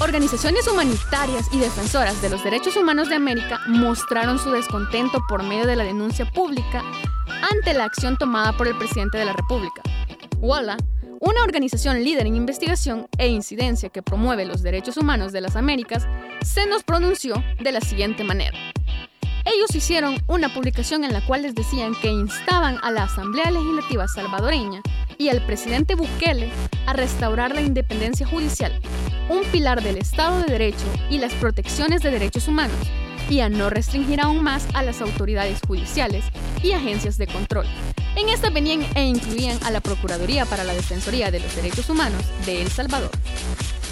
Organizaciones 0.00 0.66
humanitarias 0.66 1.46
y 1.52 1.58
defensoras 1.58 2.20
de 2.20 2.28
los 2.28 2.42
derechos 2.42 2.76
humanos 2.76 3.08
de 3.08 3.14
América 3.14 3.60
mostraron 3.68 4.40
su 4.40 4.50
descontento 4.50 5.20
por 5.28 5.44
medio 5.44 5.66
de 5.66 5.76
la 5.76 5.84
denuncia 5.84 6.28
pública 6.32 6.82
ante 7.52 7.74
la 7.74 7.84
acción 7.84 8.18
tomada 8.18 8.56
por 8.56 8.66
el 8.66 8.76
presidente 8.76 9.18
de 9.18 9.26
la 9.26 9.32
República. 9.32 9.82
Walla 10.38 10.76
una 11.24 11.42
organización 11.42 12.04
líder 12.04 12.26
en 12.26 12.36
investigación 12.36 13.08
e 13.16 13.28
incidencia 13.28 13.88
que 13.88 14.02
promueve 14.02 14.44
los 14.44 14.62
derechos 14.62 14.98
humanos 14.98 15.32
de 15.32 15.40
las 15.40 15.56
Américas, 15.56 16.06
se 16.44 16.66
nos 16.66 16.84
pronunció 16.84 17.42
de 17.60 17.72
la 17.72 17.80
siguiente 17.80 18.24
manera. 18.24 18.58
Ellos 19.46 19.74
hicieron 19.74 20.16
una 20.26 20.52
publicación 20.52 21.02
en 21.02 21.14
la 21.14 21.24
cual 21.24 21.42
les 21.42 21.54
decían 21.54 21.94
que 22.02 22.08
instaban 22.08 22.78
a 22.82 22.90
la 22.90 23.04
Asamblea 23.04 23.50
Legislativa 23.50 24.06
salvadoreña 24.06 24.82
y 25.16 25.28
al 25.28 25.44
presidente 25.46 25.94
Bukele 25.94 26.50
a 26.86 26.92
restaurar 26.92 27.54
la 27.54 27.62
independencia 27.62 28.26
judicial, 28.26 28.78
un 29.30 29.44
pilar 29.44 29.82
del 29.82 29.96
Estado 29.96 30.40
de 30.42 30.52
Derecho 30.52 30.84
y 31.08 31.18
las 31.18 31.32
protecciones 31.34 32.02
de 32.02 32.10
derechos 32.10 32.48
humanos, 32.48 32.76
y 33.30 33.40
a 33.40 33.48
no 33.48 33.70
restringir 33.70 34.20
aún 34.20 34.42
más 34.42 34.66
a 34.74 34.82
las 34.82 35.00
autoridades 35.00 35.60
judiciales 35.66 36.24
y 36.62 36.72
agencias 36.72 37.16
de 37.16 37.26
control. 37.26 37.66
En 38.16 38.28
esta 38.28 38.50
venían 38.50 38.86
e 38.94 39.04
incluían 39.04 39.58
a 39.64 39.70
la 39.70 39.80
Procuraduría 39.80 40.46
para 40.46 40.62
la 40.62 40.72
Defensoría 40.72 41.30
de 41.30 41.40
los 41.40 41.54
Derechos 41.56 41.88
Humanos 41.88 42.22
de 42.46 42.62
El 42.62 42.70
Salvador. 42.70 43.10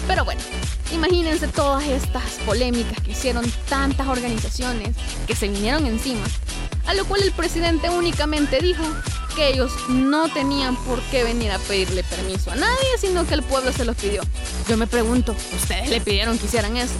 Pero 0.07 0.23
bueno, 0.23 0.41
imagínense 0.93 1.47
todas 1.47 1.85
estas 1.85 2.23
polémicas 2.45 2.99
que 3.01 3.11
hicieron 3.11 3.45
tantas 3.67 4.07
organizaciones 4.07 4.95
que 5.27 5.35
se 5.35 5.47
vinieron 5.47 5.85
encima, 5.85 6.23
a 6.85 6.93
lo 6.93 7.05
cual 7.05 7.21
el 7.23 7.31
presidente 7.31 7.89
únicamente 7.89 8.59
dijo 8.59 8.83
que 9.35 9.49
ellos 9.49 9.71
no 9.89 10.29
tenían 10.29 10.75
por 10.83 11.01
qué 11.03 11.23
venir 11.23 11.51
a 11.51 11.59
pedirle 11.59 12.03
permiso 12.03 12.51
a 12.51 12.55
nadie, 12.55 12.97
sino 12.99 13.25
que 13.25 13.33
el 13.33 13.43
pueblo 13.43 13.71
se 13.71 13.85
los 13.85 13.95
pidió. 13.95 14.21
Yo 14.69 14.77
me 14.77 14.87
pregunto, 14.87 15.35
¿ustedes 15.55 15.89
le 15.89 16.01
pidieron 16.01 16.37
que 16.37 16.45
hicieran 16.45 16.77
eso? 16.77 16.93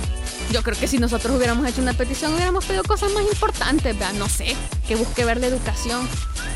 Yo 0.51 0.61
creo 0.61 0.77
que 0.77 0.87
si 0.87 0.97
nosotros 0.97 1.35
hubiéramos 1.35 1.67
hecho 1.67 1.81
una 1.81 1.93
petición, 1.93 2.33
hubiéramos 2.33 2.65
pedido 2.65 2.83
cosas 2.83 3.11
más 3.13 3.23
importantes, 3.23 3.97
¿verdad? 3.97 4.13
No 4.13 4.29
sé, 4.29 4.55
que 4.87 4.95
busque 4.95 5.25
ver 5.25 5.37
la 5.37 5.47
educación 5.47 6.07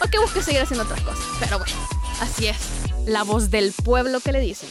o 0.03 0.07
que 0.07 0.19
busque 0.19 0.41
seguir 0.43 0.61
haciendo 0.61 0.83
otras 0.83 1.01
cosas. 1.01 1.25
Pero 1.39 1.57
bueno, 1.57 1.73
así 2.21 2.47
es, 2.47 2.57
la 3.05 3.23
voz 3.23 3.49
del 3.49 3.73
pueblo 3.83 4.19
que 4.19 4.31
le 4.31 4.39
dicen. 4.39 4.69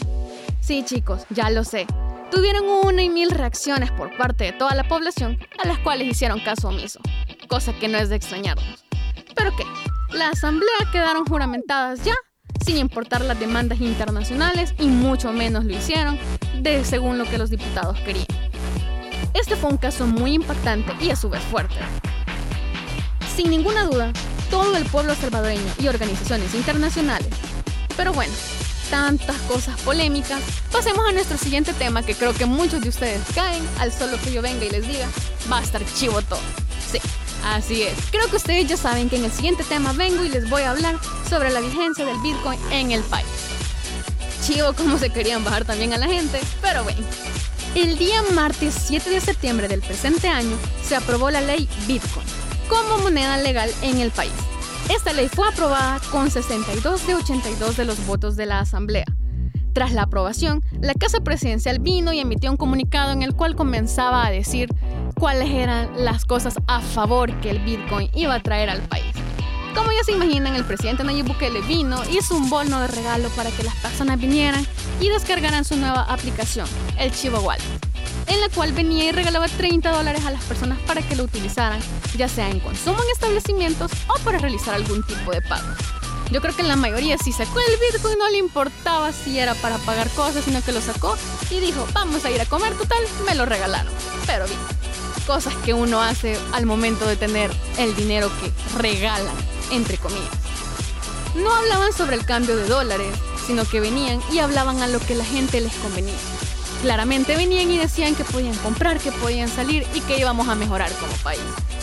Sí, 0.61 0.85
chicos, 0.85 1.23
ya 1.31 1.51
lo 1.51 1.65
sé. 1.65 1.87
Tuvieron 2.31 2.65
una 2.67 3.03
y 3.03 3.09
mil 3.09 3.31
reacciones 3.31 3.91
por 3.93 4.17
parte 4.17 4.45
de 4.45 4.53
toda 4.53 4.75
la 4.75 4.89
población 4.89 5.39
a 5.63 5.67
las 5.67 5.79
cuales 5.79 6.09
hicieron 6.09 6.41
caso 6.41 6.69
omiso, 6.69 7.01
cosa 7.49 7.73
que 7.73 7.89
no 7.89 7.99
es 7.99 8.09
de 8.09 8.17
extrañarnos. 8.17 8.85
¿Pero 9.35 9.55
qué? 9.57 9.65
La 10.11 10.31
asamblea 10.31 10.77
quedaron 10.93 11.25
juramentadas 11.25 12.03
ya, 12.05 12.15
sin 12.65 12.79
importar 12.79 13.21
las 13.23 13.39
demandas 13.39 13.81
internacionales 13.81 14.75
y 14.79 14.87
mucho 14.87 15.33
menos 15.33 15.65
lo 15.65 15.73
hicieron, 15.77 16.19
de 16.61 16.85
según 16.85 17.19
lo 17.19 17.25
que 17.25 17.39
los 17.39 17.51
diputados 17.51 17.99
querían. 18.01 18.27
Este 19.37 19.55
fue 19.55 19.69
un 19.69 19.77
caso 19.77 20.07
muy 20.07 20.33
impactante 20.33 20.95
y 20.99 21.11
a 21.11 21.17
su 21.17 21.29
vez 21.29 21.43
fuerte. 21.43 21.75
Sin 23.37 23.51
ninguna 23.51 23.85
duda, 23.85 24.11
todo 24.51 24.79
el 24.79 24.87
pueblo 24.87 25.15
salvadoreño 25.15 25.75
y 25.79 25.89
organizaciones 25.89 26.55
internacionales. 26.55 27.29
Pero 27.99 28.15
bueno, 28.15 28.33
tantas 28.89 29.37
cosas 29.43 29.79
polémicas, 29.83 30.41
pasemos 30.73 31.07
a 31.07 31.13
nuestro 31.13 31.37
siguiente 31.37 31.75
tema 31.75 32.03
que 32.03 32.15
creo 32.15 32.33
que 32.33 32.47
muchos 32.47 32.81
de 32.81 32.89
ustedes 32.89 33.21
caen 33.35 33.63
al 33.79 33.93
solo 33.93 34.19
que 34.25 34.33
yo 34.33 34.41
venga 34.41 34.65
y 34.65 34.71
les 34.71 34.89
diga, 34.89 35.07
va 35.53 35.59
a 35.59 35.63
estar 35.63 35.83
chivo 35.85 36.23
todo. 36.23 36.41
Sí, 36.91 36.99
así 37.45 37.83
es. 37.83 37.95
Creo 38.11 38.31
que 38.31 38.37
ustedes 38.37 38.67
ya 38.67 38.79
saben 38.79 39.11
que 39.11 39.17
en 39.17 39.27
el 39.27 39.33
siguiente 39.33 39.65
tema 39.65 39.93
vengo 39.93 40.25
y 40.25 40.31
les 40.31 40.49
voy 40.49 40.63
a 40.63 40.71
hablar 40.71 40.99
sobre 41.29 41.51
la 41.51 41.61
vigencia 41.61 42.07
del 42.07 42.19
Bitcoin 42.21 42.59
en 42.71 42.91
el 42.91 43.03
país. 43.03 43.27
Chivo 44.47 44.73
como 44.73 44.97
se 44.97 45.11
querían 45.11 45.45
bajar 45.45 45.67
también 45.67 45.93
a 45.93 45.99
la 45.99 46.07
gente, 46.07 46.41
pero 46.63 46.85
bueno. 46.85 47.05
El 47.77 47.99
día 47.99 48.23
martes 48.35 48.75
7 48.87 49.11
de 49.11 49.21
septiembre 49.21 49.69
del 49.69 49.83
presente 49.83 50.29
año 50.29 50.57
se 50.83 50.97
aprobó 50.97 51.31
la 51.31 51.43
ley 51.43 51.69
Bitcoin 51.87 52.25
como 52.71 53.03
moneda 53.03 53.37
legal 53.37 53.69
en 53.83 53.99
el 53.99 54.11
país. 54.13 54.33
Esta 54.89 55.13
ley 55.13 55.29
fue 55.29 55.47
aprobada 55.47 56.01
con 56.11 56.31
62 56.31 57.07
de 57.07 57.17
82 57.17 57.77
de 57.77 57.85
los 57.85 58.07
votos 58.07 58.35
de 58.35 58.47
la 58.47 58.61
Asamblea. 58.61 59.05
Tras 59.75 59.93
la 59.93 60.05
aprobación, 60.05 60.65
la 60.81 60.95
Casa 60.95 61.21
Presidencial 61.21 61.79
vino 61.79 62.15
y 62.15 62.21
emitió 62.21 62.51
un 62.51 62.57
comunicado 62.57 63.13
en 63.13 63.21
el 63.21 63.35
cual 63.35 63.55
comenzaba 63.55 64.27
a 64.27 64.31
decir 64.31 64.71
cuáles 65.15 65.51
eran 65.51 66.03
las 66.03 66.25
cosas 66.25 66.55
a 66.69 66.81
favor 66.81 67.31
que 67.43 67.51
el 67.51 67.59
Bitcoin 67.59 68.09
iba 68.15 68.33
a 68.37 68.43
traer 68.43 68.71
al 68.71 68.81
país. 68.89 69.13
Como 69.75 69.93
ya 69.93 70.03
se 70.03 70.13
imaginan, 70.13 70.57
el 70.57 70.65
presidente 70.65 71.05
Nayib 71.05 71.27
Bukele 71.27 71.61
vino, 71.61 72.01
hizo 72.11 72.39
un 72.39 72.49
bono 72.49 72.81
de 72.81 72.87
regalo 72.87 73.29
para 73.37 73.51
que 73.51 73.65
las 73.65 73.75
personas 73.75 74.19
vinieran 74.19 74.67
y 75.01 75.09
descargaran 75.09 75.65
su 75.65 75.77
nueva 75.77 76.03
aplicación, 76.03 76.69
el 76.99 77.13
Chivo 77.13 77.41
Wallet 77.41 77.63
en 78.29 78.41
la 78.41 78.49
cual 78.49 78.73
venía 78.73 79.05
y 79.05 79.13
regalaba 79.13 79.49
30 79.49 79.91
dólares 79.91 80.25
a 80.25 80.31
las 80.31 80.43
personas 80.45 80.79
para 80.81 81.03
que 81.03 81.17
lo 81.17 81.25
utilizaran, 81.25 81.81
ya 82.17 82.29
sea 82.29 82.51
en 82.51 82.61
consumo 82.61 83.03
en 83.03 83.11
establecimientos 83.11 83.91
o 84.09 84.19
para 84.21 84.39
realizar 84.39 84.75
algún 84.75 85.03
tipo 85.05 85.31
de 85.31 85.43
pago. 85.43 85.69
Yo 86.31 86.41
creo 86.41 86.57
que 86.57 86.65
la 86.65 86.75
mayoría 86.75 87.17
si 87.19 87.33
sacó 87.33 87.61
el 87.61 87.93
Bitcoin 87.93 88.19
no 88.19 88.29
le 88.31 88.39
importaba 88.39 89.13
si 89.13 89.39
era 89.39 89.55
para 89.55 89.79
pagar 89.79 90.11
cosas, 90.11 90.45
sino 90.45 90.61
que 90.61 90.73
lo 90.73 90.81
sacó 90.81 91.17
y 91.51 91.61
dijo, 91.61 91.87
vamos 91.93 92.25
a 92.25 92.31
ir 92.31 92.41
a 92.41 92.47
comer, 92.47 92.75
total, 92.75 92.99
me 93.27 93.37
lo 93.37 93.47
regalaron. 93.47 93.93
Pero 94.27 94.47
bien, 94.47 94.59
cosas 95.27 95.55
que 95.65 95.73
uno 95.73 96.01
hace 96.01 96.37
al 96.53 96.67
momento 96.67 97.07
de 97.07 97.17
tener 97.17 97.53
el 97.79 97.95
dinero 97.95 98.29
que 98.41 98.53
regalan, 98.77 99.35
entre 99.71 99.99
comillas. 99.99 100.31
No 101.37 101.55
hablaban 101.55 101.93
sobre 101.93 102.17
el 102.17 102.25
cambio 102.25 102.57
de 102.57 102.67
dólares, 102.67 103.15
sino 103.47 103.65
que 103.65 103.81
venían 103.81 104.21
y 104.33 104.39
hablaban 104.39 104.83
a 104.83 104.89
lo 104.89 104.99
que 104.99 105.15
la 105.15 105.25
gente 105.25 105.61
les 105.61 105.75
convenía. 105.77 106.15
Claramente 106.83 107.37
venían 107.37 107.71
y 107.71 107.79
decían 107.79 108.15
que 108.15 108.25
podían 108.25 108.55
comprar, 108.57 108.99
que 108.99 109.13
podían 109.13 109.49
salir 109.49 109.87
y 109.95 110.01
que 110.01 110.19
íbamos 110.19 110.49
a 110.49 110.55
mejorar 110.55 110.91
como 110.93 111.13
país. 111.23 111.41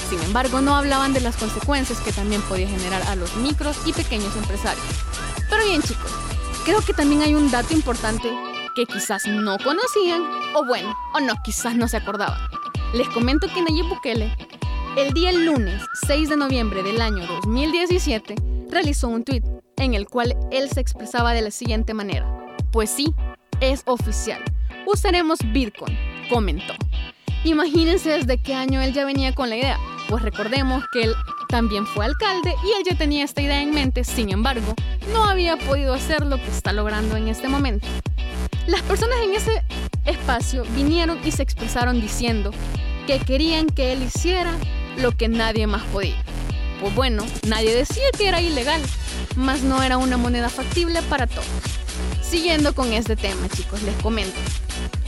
Sin 0.10 0.22
embargo, 0.22 0.62
no 0.62 0.76
hablaban 0.76 1.14
de 1.14 1.22
las 1.22 1.36
consecuencias 1.36 2.00
que 2.00 2.12
también 2.12 2.42
podía 2.44 2.68
generar 2.68 3.02
a 3.04 3.16
los 3.16 3.36
micros 3.38 3.78
y 3.86 3.94
pequeños 3.94 4.36
empresarios. 4.36 4.86
Pero 5.50 5.66
bien 5.66 5.82
chicos, 5.82 6.12
creo 6.66 6.82
que 6.82 6.94
también 6.94 7.22
hay 7.22 7.34
un 7.34 7.50
dato 7.50 7.74
importante 7.74 8.30
que 8.76 8.86
quizás 8.86 9.26
no 9.26 9.58
conocían, 9.58 10.24
o 10.56 10.66
bueno, 10.66 10.96
o 11.14 11.20
no, 11.20 11.34
quizás 11.44 11.76
no 11.76 11.88
se 11.88 11.98
acordaban. 11.98 12.40
Les 12.94 13.08
comento 13.10 13.48
que 13.48 13.62
Nayib 13.62 13.88
Bukele, 13.88 14.36
el 14.98 15.14
día 15.14 15.32
lunes 15.32 15.82
6 16.06 16.30
de 16.30 16.38
noviembre 16.38 16.84
del 16.84 17.02
año 17.02 17.26
2017, 17.28 18.36
realizó 18.70 19.08
un 19.08 19.24
tweet 19.24 19.44
en 19.78 19.94
el 19.94 20.08
cual 20.08 20.38
él 20.52 20.70
se 20.70 20.80
expresaba 20.82 21.34
de 21.34 21.42
la 21.42 21.52
siguiente 21.52 21.94
manera. 21.94 22.28
Pues 22.72 22.90
sí, 22.90 23.14
es 23.60 23.84
oficial 23.86 24.44
usaremos 24.86 25.40
Bitcoin, 25.52 25.98
comentó. 26.30 26.74
Imagínense 27.44 28.10
desde 28.10 28.38
qué 28.38 28.54
año 28.54 28.82
él 28.82 28.94
ya 28.94 29.06
venía 29.06 29.34
con 29.34 29.50
la 29.50 29.58
idea. 29.58 29.80
Pues 30.10 30.22
recordemos 30.22 30.84
que 30.92 31.04
él 31.04 31.16
también 31.50 31.86
fue 31.86 32.06
alcalde 32.06 32.56
y 32.64 32.68
él 32.78 32.84
ya 32.90 32.98
tenía 32.98 33.24
esta 33.24 33.42
idea 33.42 33.62
en 33.62 33.72
mente, 33.72 34.04
sin 34.04 34.30
embargo, 34.30 34.74
no 35.12 35.24
había 35.24 35.58
podido 35.58 35.94
hacer 35.94 36.26
lo 36.26 36.38
que 36.38 36.48
está 36.48 36.74
logrando 36.74 37.16
en 37.18 37.28
este 37.28 37.48
momento. 37.48 37.88
Las 38.68 38.82
personas 38.84 39.18
en 39.24 39.34
ese 39.34 39.64
espacio 40.06 40.64
vinieron 40.76 41.20
y 41.26 41.32
se 41.32 41.44
expresaron 41.44 42.02
diciendo 42.02 42.52
que 43.08 43.20
querían 43.20 43.68
que 43.68 43.94
él 43.94 44.04
hiciera 44.04 44.52
lo 44.98 45.12
que 45.12 45.28
nadie 45.28 45.68
más 45.68 45.84
podía. 45.86 46.24
Pues 46.80 46.94
bueno, 46.96 47.26
nadie 47.48 47.76
decía 47.76 48.04
que 48.18 48.28
era 48.28 48.42
ilegal, 48.42 48.82
mas 49.36 49.62
no 49.62 49.82
era 49.84 49.98
una 49.98 50.18
moneda 50.18 50.50
factible 50.50 51.02
para 51.04 51.28
todos. 51.28 51.46
Siguiendo 52.22 52.74
con 52.74 52.94
este 52.94 53.16
tema, 53.16 53.48
chicos, 53.50 53.82
les 53.84 53.96
comento 54.02 54.40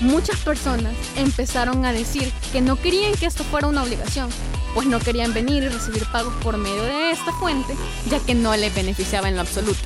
muchas 0.02 0.38
personas 0.40 0.94
empezaron 1.16 1.86
a 1.86 1.94
decir 1.94 2.32
que 2.52 2.62
no 2.62 2.76
querían 2.76 3.14
que 3.14 3.26
esto 3.26 3.44
fuera 3.44 3.68
una 3.68 3.84
obligación, 3.84 4.30
pues 4.74 4.88
no 4.88 5.00
querían 5.00 5.34
venir 5.34 5.64
y 5.64 5.70
recibir 5.70 6.06
pagos 6.12 6.34
por 6.44 6.58
medio 6.58 6.84
de 6.84 7.12
esta 7.12 7.32
fuente, 7.34 7.76
ya 8.10 8.20
que 8.20 8.36
no 8.36 8.56
les 8.56 8.74
beneficiaba 8.74 9.30
en 9.30 9.36
lo 9.36 9.42
absoluto. 9.42 9.80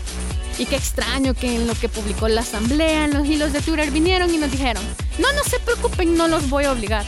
Y 0.58 0.66
qué 0.66 0.76
extraño 0.76 1.34
que 1.34 1.56
en 1.56 1.68
lo 1.68 1.74
que 1.74 1.88
publicó 1.88 2.28
la 2.28 2.42
asamblea, 2.42 3.06
en 3.06 3.14
los 3.14 3.26
hilos 3.26 3.54
de 3.54 3.62
Twitter 3.62 3.92
vinieron 3.92 4.34
y 4.34 4.38
nos 4.38 4.52
dijeron, 4.52 4.84
no, 5.18 5.32
no 5.34 5.44
se 5.44 5.60
preocupen, 5.60 6.18
no 6.18 6.28
los 6.28 6.50
voy 6.50 6.66
a 6.66 6.74
obligar. 6.74 7.06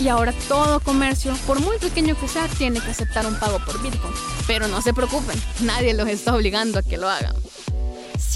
Y 0.00 0.08
ahora 0.08 0.32
todo 0.48 0.80
comercio, 0.80 1.34
por 1.46 1.60
muy 1.60 1.78
pequeño 1.78 2.18
que 2.18 2.28
sea, 2.28 2.48
tiene 2.48 2.80
que 2.80 2.90
aceptar 2.90 3.26
un 3.26 3.38
pago 3.38 3.58
por 3.64 3.82
Bitcoin. 3.82 4.14
Pero 4.46 4.68
no 4.68 4.82
se 4.82 4.92
preocupen, 4.92 5.40
nadie 5.62 5.94
los 5.94 6.08
está 6.08 6.34
obligando 6.34 6.78
a 6.78 6.82
que 6.82 6.98
lo 6.98 7.08
hagan 7.08 7.34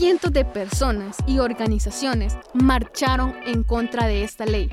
cientos 0.00 0.32
de 0.32 0.46
personas 0.46 1.18
y 1.26 1.40
organizaciones 1.40 2.34
marcharon 2.54 3.34
en 3.44 3.62
contra 3.62 4.06
de 4.06 4.24
esta 4.24 4.46
ley. 4.46 4.70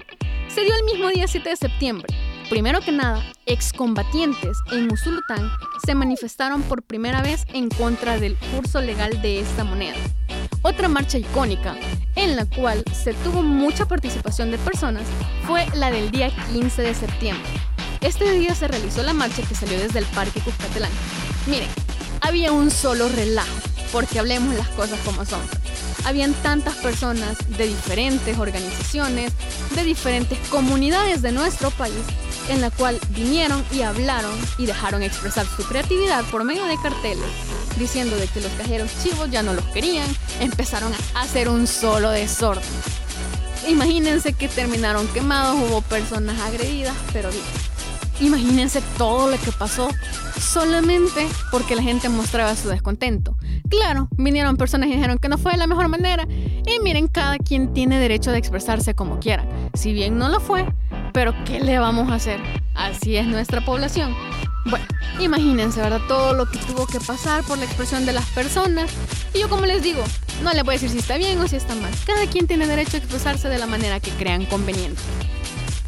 Se 0.48 0.62
dio 0.62 0.74
el 0.74 0.86
mismo 0.86 1.10
día 1.10 1.28
7 1.28 1.50
de 1.50 1.56
septiembre. 1.58 2.08
Primero 2.50 2.80
que 2.80 2.94
nada, 2.94 3.22
excombatientes 3.46 4.58
en 4.72 4.90
Usulután 4.90 5.50
se 5.86 5.96
manifestaron 5.96 6.62
por 6.62 6.82
primera 6.82 7.22
vez 7.22 7.44
en 7.54 7.68
contra 7.68 8.18
del 8.18 8.38
curso 8.56 8.80
legal 8.80 9.22
de 9.22 9.42
esta 9.42 9.66
moneda. 9.66 9.98
Otra 10.68 10.90
marcha 10.90 11.18
icónica, 11.18 11.78
en 12.18 12.36
la 12.36 12.46
cual 12.46 12.84
se 12.92 13.14
tuvo 13.14 13.42
mucha 13.42 13.86
participación 13.86 14.52
de 14.52 14.58
personas, 14.58 15.04
fue 15.48 15.66
la 15.74 15.90
del 15.92 16.12
día 16.12 16.30
15 16.52 16.82
de 16.82 16.94
septiembre. 16.94 17.50
Este 18.02 18.30
día 18.34 18.54
se 18.54 18.68
realizó 18.68 19.02
la 19.02 19.14
marcha 19.14 19.44
que 19.44 19.56
salió 19.56 19.80
desde 19.80 20.00
el 20.00 20.06
Parque 20.08 20.42
Cuscatlán. 20.42 20.92
Miren, 21.46 21.70
había 22.20 22.52
un 22.52 22.70
solo 22.70 23.08
relajo 23.08 23.48
porque 23.94 24.20
hablemos 24.20 24.56
las 24.56 24.68
cosas 24.68 25.00
como 25.06 25.24
son. 25.24 25.40
Habían 26.04 26.34
tantas 26.34 26.76
personas 26.76 27.38
de 27.58 27.68
diferentes 27.68 28.38
organizaciones, 28.38 29.32
de 29.74 29.86
diferentes 29.86 30.38
comunidades 30.50 31.22
de 31.22 31.32
nuestro 31.32 31.72
país, 31.72 31.96
en 32.50 32.60
la 32.60 32.72
cual 32.72 33.00
vinieron 33.12 33.64
y 33.72 33.84
hablaron 33.84 34.38
y 34.58 34.66
dejaron 34.66 35.02
expresar 35.02 35.46
su 35.46 35.64
creatividad 35.64 36.26
por 36.26 36.44
medio 36.44 36.66
de 36.66 36.76
carteles, 36.84 37.26
diciendo 37.78 38.16
de 38.16 38.28
que 38.28 38.42
los 38.42 38.52
cajeros 38.54 38.92
chivos 39.04 39.30
ya 39.30 39.44
no 39.44 39.54
los 39.54 39.66
querían, 39.66 40.08
empezaron 40.40 40.92
a 40.94 41.22
hacer 41.22 41.50
un 41.50 41.68
solo 41.68 42.10
desorden. 42.10 42.64
Imagínense 43.68 44.34
que 44.34 44.48
terminaron 44.48 45.08
quemados, 45.10 45.58
hubo 45.58 45.82
personas 45.82 46.40
agredidas, 46.42 46.96
pero 47.12 47.30
bien. 47.30 47.44
Imagínense 48.20 48.82
todo 48.98 49.30
lo 49.30 49.38
que 49.38 49.52
pasó 49.52 49.90
solamente 50.40 51.28
porque 51.52 51.76
la 51.76 51.84
gente 51.84 52.10
mostraba 52.10 52.56
su 52.56 52.70
descontento. 52.70 53.36
Claro, 53.70 54.08
vinieron 54.18 54.58
personas 54.58 54.90
y 54.90 54.94
dijeron 54.94 55.20
que 55.20 55.30
no 55.30 55.38
fue 55.38 55.56
la 55.58 55.68
mejor 55.68 55.88
manera. 55.88 56.26
Y 56.30 56.80
miren, 56.82 57.08
cada 57.08 57.38
quien 57.38 57.74
tiene 57.74 58.00
derecho 58.00 58.32
de 58.32 58.38
expresarse 58.38 58.96
como 58.96 59.20
quiera. 59.20 59.46
Si 59.74 59.94
bien 59.94 60.18
no 60.18 60.30
lo 60.30 60.40
fue, 60.40 60.66
pero 61.18 61.34
¿qué 61.46 61.60
le 61.60 61.80
vamos 61.80 62.12
a 62.12 62.14
hacer? 62.14 62.40
Así 62.76 63.18
es 63.18 63.26
nuestra 63.26 63.66
población. 63.66 64.16
Bueno, 64.66 64.86
imagínense, 65.20 65.82
¿verdad? 65.82 66.02
Todo 66.08 66.34
lo 66.34 66.48
que 66.48 66.60
tuvo 66.60 66.86
que 66.86 67.00
pasar 67.00 67.44
por 67.44 67.58
la 67.58 67.66
expresión 67.66 68.06
de 68.06 68.14
las 68.14 68.26
personas. 68.26 68.92
Y 69.34 69.40
yo 69.40 69.50
como 69.50 69.66
les 69.66 69.82
digo, 69.82 70.04
no 70.44 70.54
le 70.54 70.62
voy 70.62 70.76
a 70.76 70.78
decir 70.78 70.92
si 70.92 71.00
está 71.00 71.18
bien 71.18 71.40
o 71.40 71.48
si 71.48 71.56
está 71.56 71.74
mal. 71.74 71.92
Cada 72.06 72.28
quien 72.28 72.46
tiene 72.46 72.68
derecho 72.68 72.98
a 72.98 73.00
expresarse 73.00 73.50
de 73.50 73.58
la 73.58 73.66
manera 73.66 74.00
que 74.00 74.12
crean 74.12 74.46
conveniente. 74.46 75.02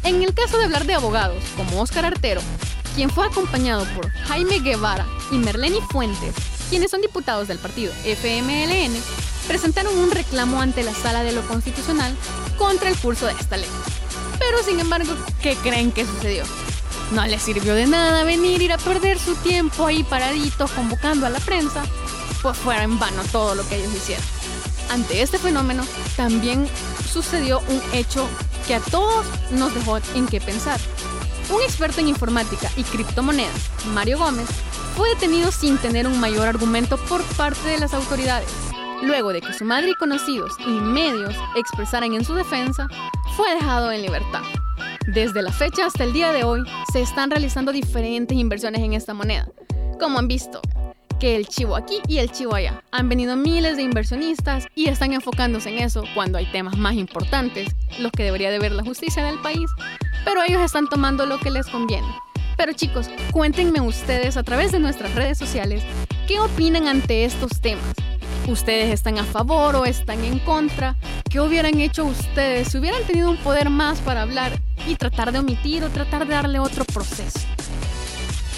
En 0.02 0.20
el 0.20 0.34
caso 0.34 0.58
de 0.58 0.64
hablar 0.64 0.84
de 0.84 0.94
abogados, 0.94 1.44
como 1.56 1.80
Óscar 1.80 2.06
Artero, 2.06 2.40
quien 2.96 3.08
fue 3.08 3.24
acompañado 3.24 3.84
por 3.94 4.10
Jaime 4.10 4.58
Guevara 4.58 5.06
y 5.30 5.36
Merleni 5.36 5.78
Fuentes, 5.92 6.34
quienes 6.70 6.90
son 6.90 7.02
diputados 7.02 7.46
del 7.46 7.58
partido 7.58 7.92
FMLN, 8.04 9.00
presentaron 9.46 9.96
un 9.96 10.10
reclamo 10.10 10.60
ante 10.60 10.82
la 10.82 10.92
Sala 10.92 11.22
de 11.22 11.30
lo 11.30 11.42
Constitucional 11.42 12.16
contra 12.58 12.88
el 12.88 12.96
curso 12.96 13.26
de 13.26 13.34
esta 13.34 13.58
ley. 13.58 13.70
Pero 14.50 14.64
sin 14.64 14.80
embargo, 14.80 15.14
¿qué 15.40 15.54
creen 15.54 15.92
que 15.92 16.04
sucedió? 16.04 16.42
No 17.12 17.24
les 17.24 17.40
sirvió 17.40 17.72
de 17.72 17.86
nada 17.86 18.24
venir, 18.24 18.60
ir 18.60 18.72
a 18.72 18.78
perder 18.78 19.16
su 19.16 19.36
tiempo 19.36 19.86
ahí 19.86 20.02
paraditos 20.02 20.72
convocando 20.72 21.24
a 21.24 21.30
la 21.30 21.38
prensa, 21.38 21.84
pues 22.42 22.58
fuera 22.58 22.82
en 22.82 22.98
vano 22.98 23.22
todo 23.30 23.54
lo 23.54 23.68
que 23.68 23.76
ellos 23.76 23.94
hicieron. 23.94 24.24
Ante 24.90 25.22
este 25.22 25.38
fenómeno, 25.38 25.84
también 26.16 26.66
sucedió 27.12 27.60
un 27.60 27.80
hecho 27.92 28.28
que 28.66 28.74
a 28.74 28.80
todos 28.80 29.24
nos 29.52 29.72
dejó 29.72 29.98
en 30.16 30.26
qué 30.26 30.40
pensar. 30.40 30.80
Un 31.54 31.62
experto 31.62 32.00
en 32.00 32.08
informática 32.08 32.72
y 32.76 32.82
criptomonedas, 32.82 33.70
Mario 33.94 34.18
Gómez, 34.18 34.48
fue 34.96 35.10
detenido 35.10 35.52
sin 35.52 35.78
tener 35.78 36.08
un 36.08 36.18
mayor 36.18 36.48
argumento 36.48 36.96
por 36.96 37.22
parte 37.36 37.68
de 37.68 37.78
las 37.78 37.94
autoridades. 37.94 38.48
Luego 39.02 39.32
de 39.32 39.40
que 39.40 39.52
su 39.52 39.64
madre 39.64 39.90
y 39.90 39.94
conocidos 39.94 40.52
y 40.66 40.70
medios 40.70 41.34
expresaran 41.56 42.12
en 42.14 42.24
su 42.24 42.34
defensa, 42.34 42.88
fue 43.36 43.54
dejado 43.54 43.90
en 43.92 44.02
libertad. 44.02 44.42
Desde 45.06 45.42
la 45.42 45.52
fecha 45.52 45.86
hasta 45.86 46.04
el 46.04 46.12
día 46.12 46.32
de 46.32 46.44
hoy, 46.44 46.62
se 46.92 47.00
están 47.00 47.30
realizando 47.30 47.72
diferentes 47.72 48.36
inversiones 48.36 48.82
en 48.82 48.92
esta 48.92 49.14
moneda. 49.14 49.48
Como 49.98 50.18
han 50.18 50.28
visto, 50.28 50.60
que 51.20 51.36
el 51.36 51.46
chivo 51.46 51.76
aquí 51.76 51.98
y 52.08 52.18
el 52.18 52.32
chivo 52.32 52.54
allá. 52.54 52.82
Han 52.90 53.08
venido 53.08 53.36
miles 53.36 53.76
de 53.76 53.82
inversionistas 53.82 54.66
y 54.74 54.88
están 54.88 55.12
enfocándose 55.12 55.68
en 55.68 55.78
eso 55.78 56.02
cuando 56.14 56.38
hay 56.38 56.46
temas 56.46 56.76
más 56.76 56.94
importantes, 56.94 57.68
los 58.00 58.10
que 58.10 58.24
debería 58.24 58.50
de 58.50 58.58
ver 58.58 58.72
la 58.72 58.82
justicia 58.82 59.22
del 59.22 59.38
país, 59.38 59.70
pero 60.24 60.42
ellos 60.42 60.62
están 60.62 60.88
tomando 60.88 61.26
lo 61.26 61.38
que 61.38 61.50
les 61.50 61.66
conviene. 61.66 62.08
Pero 62.56 62.72
chicos, 62.72 63.08
cuéntenme 63.32 63.80
ustedes 63.80 64.36
a 64.36 64.42
través 64.42 64.72
de 64.72 64.80
nuestras 64.80 65.14
redes 65.14 65.38
sociales 65.38 65.82
qué 66.26 66.40
opinan 66.40 66.88
ante 66.88 67.24
estos 67.24 67.60
temas. 67.60 67.94
¿Ustedes 68.50 68.92
están 68.92 69.16
a 69.16 69.24
favor 69.24 69.76
o 69.76 69.84
están 69.84 70.24
en 70.24 70.40
contra? 70.40 70.96
¿Qué 71.30 71.40
hubieran 71.40 71.78
hecho 71.78 72.04
ustedes 72.04 72.66
si 72.66 72.78
hubieran 72.78 73.04
tenido 73.04 73.30
un 73.30 73.36
poder 73.36 73.70
más 73.70 74.00
para 74.00 74.22
hablar 74.22 74.60
y 74.88 74.96
tratar 74.96 75.30
de 75.30 75.38
omitir 75.38 75.84
o 75.84 75.88
tratar 75.88 76.26
de 76.26 76.34
darle 76.34 76.58
otro 76.58 76.84
proceso? 76.84 77.38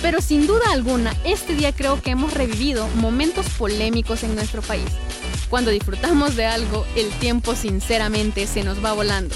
Pero 0.00 0.22
sin 0.22 0.46
duda 0.46 0.72
alguna, 0.72 1.14
este 1.24 1.54
día 1.54 1.72
creo 1.72 2.00
que 2.00 2.12
hemos 2.12 2.32
revivido 2.32 2.88
momentos 2.96 3.46
polémicos 3.50 4.22
en 4.22 4.34
nuestro 4.34 4.62
país. 4.62 4.88
Cuando 5.50 5.70
disfrutamos 5.70 6.36
de 6.36 6.46
algo, 6.46 6.86
el 6.96 7.10
tiempo 7.18 7.54
sinceramente 7.54 8.46
se 8.46 8.64
nos 8.64 8.82
va 8.82 8.94
volando. 8.94 9.34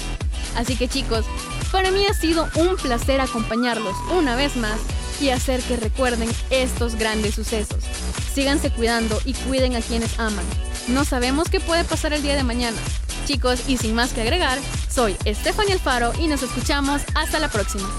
Así 0.55 0.75
que 0.75 0.87
chicos, 0.87 1.23
para 1.71 1.91
mí 1.91 2.03
ha 2.09 2.15
sido 2.15 2.47
un 2.55 2.77
placer 2.77 3.21
acompañarlos 3.21 3.95
una 4.11 4.35
vez 4.35 4.55
más 4.55 4.79
y 5.21 5.29
hacer 5.29 5.61
que 5.61 5.77
recuerden 5.77 6.29
estos 6.49 6.95
grandes 6.95 7.35
sucesos. 7.35 7.83
Síganse 8.37 8.69
cuidando 8.69 9.19
y 9.25 9.33
cuiden 9.33 9.75
a 9.75 9.81
quienes 9.81 10.19
aman. 10.19 10.45
No 10.89 11.05
sabemos 11.05 11.49
qué 11.49 11.59
puede 11.59 11.83
pasar 11.83 12.13
el 12.13 12.21
día 12.21 12.35
de 12.35 12.43
mañana. 12.43 12.77
Chicos, 13.25 13.67
y 13.67 13.77
sin 13.77 13.95
más 13.95 14.13
que 14.13 14.21
agregar, 14.21 14.59
soy 14.91 15.17
Stephanie 15.25 15.73
Alfaro 15.73 16.13
y 16.19 16.27
nos 16.27 16.43
escuchamos 16.43 17.01
hasta 17.15 17.39
la 17.39 17.49
próxima. 17.49 17.89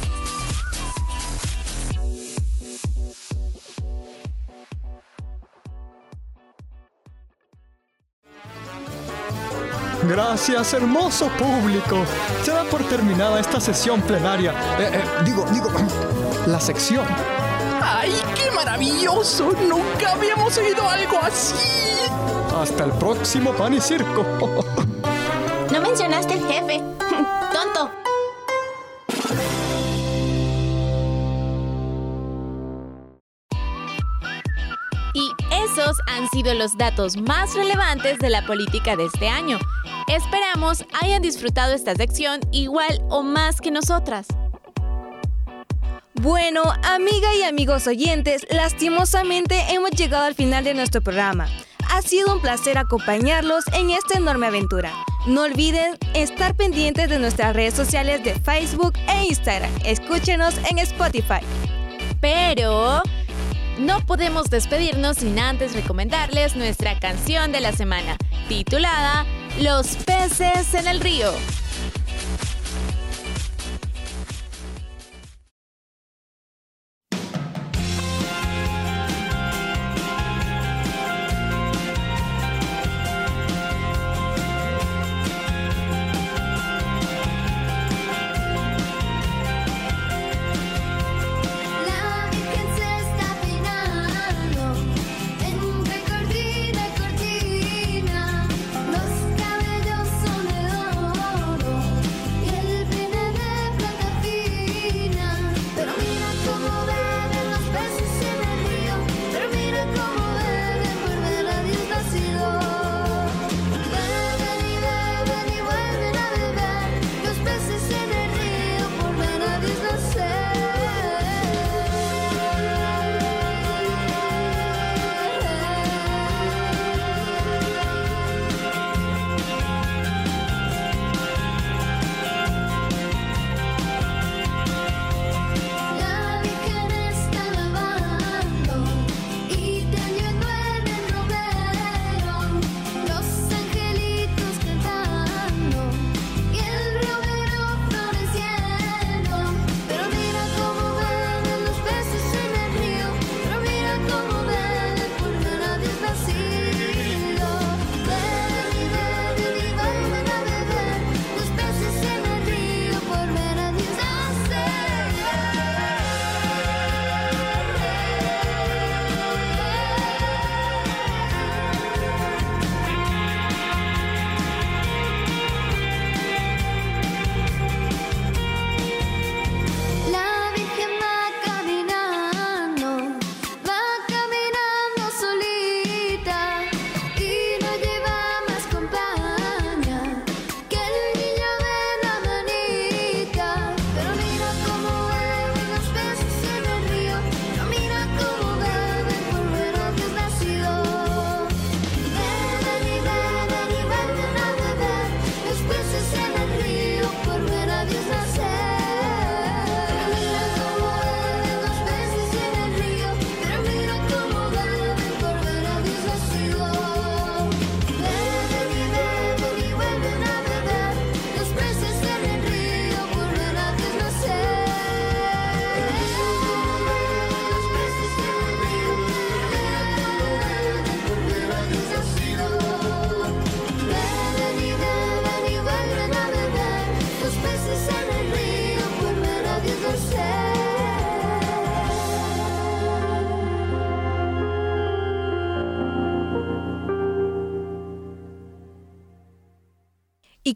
Gracias, 10.09 10.73
hermoso 10.73 11.29
público. 11.37 12.05
Se 12.45 12.53
da 12.53 12.63
por 12.63 12.85
terminada 12.85 13.41
esta 13.41 13.61
sesión 13.61 14.01
plenaria. 14.03 14.53
Eh, 14.79 14.89
eh, 14.93 15.03
digo, 15.25 15.45
digo, 15.53 15.69
la 16.47 16.61
sección. 16.61 17.38
¡Ay, 17.91 18.13
qué 18.35 18.51
maravilloso! 18.51 19.51
Nunca 19.67 20.13
habíamos 20.13 20.57
oído 20.59 20.87
algo 20.87 21.19
así. 21.23 21.55
Hasta 22.61 22.85
el 22.85 22.93
próximo 22.93 23.53
pan 23.53 23.75
y 23.75 23.81
circo. 23.81 24.25
No 25.71 25.83
mencionaste 25.83 26.33
al 26.33 26.47
jefe. 26.49 26.79
Tonto. 27.53 27.91
Y 35.13 35.31
esos 35.53 35.99
han 36.07 36.27
sido 36.31 36.55
los 36.55 36.79
datos 36.79 37.19
más 37.19 37.55
relevantes 37.55 38.19
de 38.19 38.31
la 38.31 38.47
política 38.47 38.97
de 38.97 39.05
este 39.05 39.29
año. 39.29 39.59
Esperamos 40.09 40.87
hayan 41.03 41.21
disfrutado 41.21 41.75
esta 41.75 41.95
sección 41.95 42.41
igual 42.51 43.03
o 43.11 43.23
más 43.23 43.61
que 43.61 43.71
nosotras. 43.71 44.27
Bueno, 46.21 46.63
amiga 46.83 47.33
y 47.37 47.45
amigos 47.45 47.87
oyentes, 47.87 48.45
lastimosamente 48.51 49.57
hemos 49.69 49.93
llegado 49.93 50.25
al 50.25 50.35
final 50.35 50.65
de 50.65 50.75
nuestro 50.75 51.01
programa. 51.01 51.47
Ha 51.91 52.03
sido 52.03 52.35
un 52.35 52.43
placer 52.43 52.77
acompañarlos 52.77 53.65
en 53.73 53.91
esta 53.91 54.19
enorme 54.19 54.49
aventura. 54.49 54.93
No 55.29 55.43
olviden 55.43 55.97
estar 56.15 56.57
pendientes 56.57 57.09
de 57.09 57.21
nuestras 57.21 57.55
redes 57.55 57.75
sociales 57.75 58.25
de 58.25 58.35
Facebook 58.35 58.95
e 59.07 59.27
Instagram. 59.29 59.71
Escúchenos 59.85 60.57
en 60.69 60.81
Spotify. 60.81 61.41
Pero 62.21 63.01
no 63.79 64.05
podemos 64.05 64.51
despedirnos 64.51 65.19
sin 65.19 65.39
antes 65.39 65.73
recomendarles 65.75 66.57
nuestra 66.57 66.99
canción 66.99 67.53
de 67.53 67.61
la 67.61 67.71
semana, 67.71 68.17
titulada 68.49 69.25
Los 69.61 69.95
peces 69.99 70.75
en 70.75 70.89
el 70.89 70.99
río. 70.99 71.31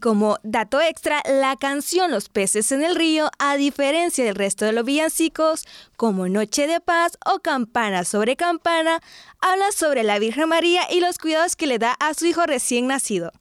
Como 0.03 0.37
dato 0.43 0.81
extra, 0.81 1.23
la 1.25 1.55
canción 1.55 2.11
Los 2.11 2.27
peces 2.27 2.73
en 2.73 2.83
el 2.83 2.93
río, 2.93 3.31
a 3.39 3.55
diferencia 3.55 4.25
del 4.25 4.35
resto 4.35 4.65
de 4.65 4.73
los 4.73 4.83
villancicos, 4.83 5.63
como 5.95 6.27
Noche 6.27 6.67
de 6.67 6.81
Paz 6.81 7.17
o 7.25 7.39
Campana 7.39 8.03
sobre 8.03 8.35
Campana, 8.35 8.99
habla 9.39 9.71
sobre 9.71 10.03
la 10.03 10.19
Virgen 10.19 10.49
María 10.49 10.81
y 10.91 10.99
los 10.99 11.17
cuidados 11.17 11.55
que 11.55 11.67
le 11.67 11.79
da 11.79 11.95
a 12.01 12.13
su 12.15 12.25
hijo 12.25 12.45
recién 12.45 12.85
nacido. 12.85 13.31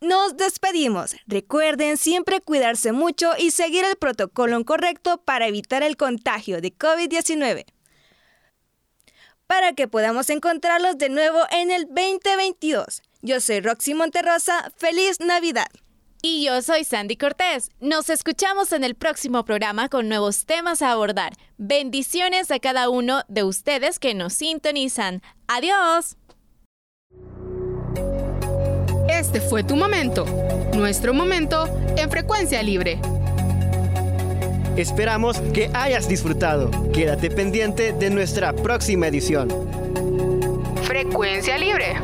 Nos 0.00 0.38
despedimos. 0.38 1.16
Recuerden 1.26 1.98
siempre 1.98 2.40
cuidarse 2.40 2.92
mucho 2.92 3.32
y 3.38 3.50
seguir 3.50 3.84
el 3.84 3.96
protocolo 3.96 4.64
correcto 4.64 5.18
para 5.22 5.46
evitar 5.46 5.82
el 5.82 5.98
contagio 5.98 6.62
de 6.62 6.74
COVID-19. 6.74 7.66
Para 9.46 9.74
que 9.74 9.86
podamos 9.86 10.30
encontrarlos 10.30 10.96
de 10.96 11.10
nuevo 11.10 11.40
en 11.50 11.70
el 11.70 11.88
2022. 11.88 13.02
Yo 13.26 13.40
soy 13.40 13.60
Roxy 13.60 13.94
Monterrosa. 13.94 14.70
¡Feliz 14.76 15.18
Navidad! 15.18 15.68
Y 16.20 16.44
yo 16.44 16.60
soy 16.60 16.84
Sandy 16.84 17.16
Cortés. 17.16 17.70
Nos 17.80 18.10
escuchamos 18.10 18.70
en 18.72 18.84
el 18.84 18.96
próximo 18.96 19.46
programa 19.46 19.88
con 19.88 20.10
nuevos 20.10 20.44
temas 20.44 20.82
a 20.82 20.92
abordar. 20.92 21.32
Bendiciones 21.56 22.50
a 22.50 22.58
cada 22.58 22.90
uno 22.90 23.22
de 23.28 23.42
ustedes 23.42 23.98
que 23.98 24.12
nos 24.12 24.34
sintonizan. 24.34 25.22
Adiós. 25.48 26.18
Este 29.08 29.40
fue 29.40 29.64
tu 29.64 29.74
momento, 29.74 30.26
nuestro 30.74 31.14
momento 31.14 31.66
en 31.96 32.10
frecuencia 32.10 32.62
libre. 32.62 33.00
Esperamos 34.76 35.40
que 35.54 35.70
hayas 35.72 36.08
disfrutado. 36.08 36.70
Quédate 36.92 37.30
pendiente 37.30 37.94
de 37.94 38.10
nuestra 38.10 38.52
próxima 38.52 39.06
edición. 39.06 39.48
Frecuencia 40.82 41.56
libre. 41.56 41.96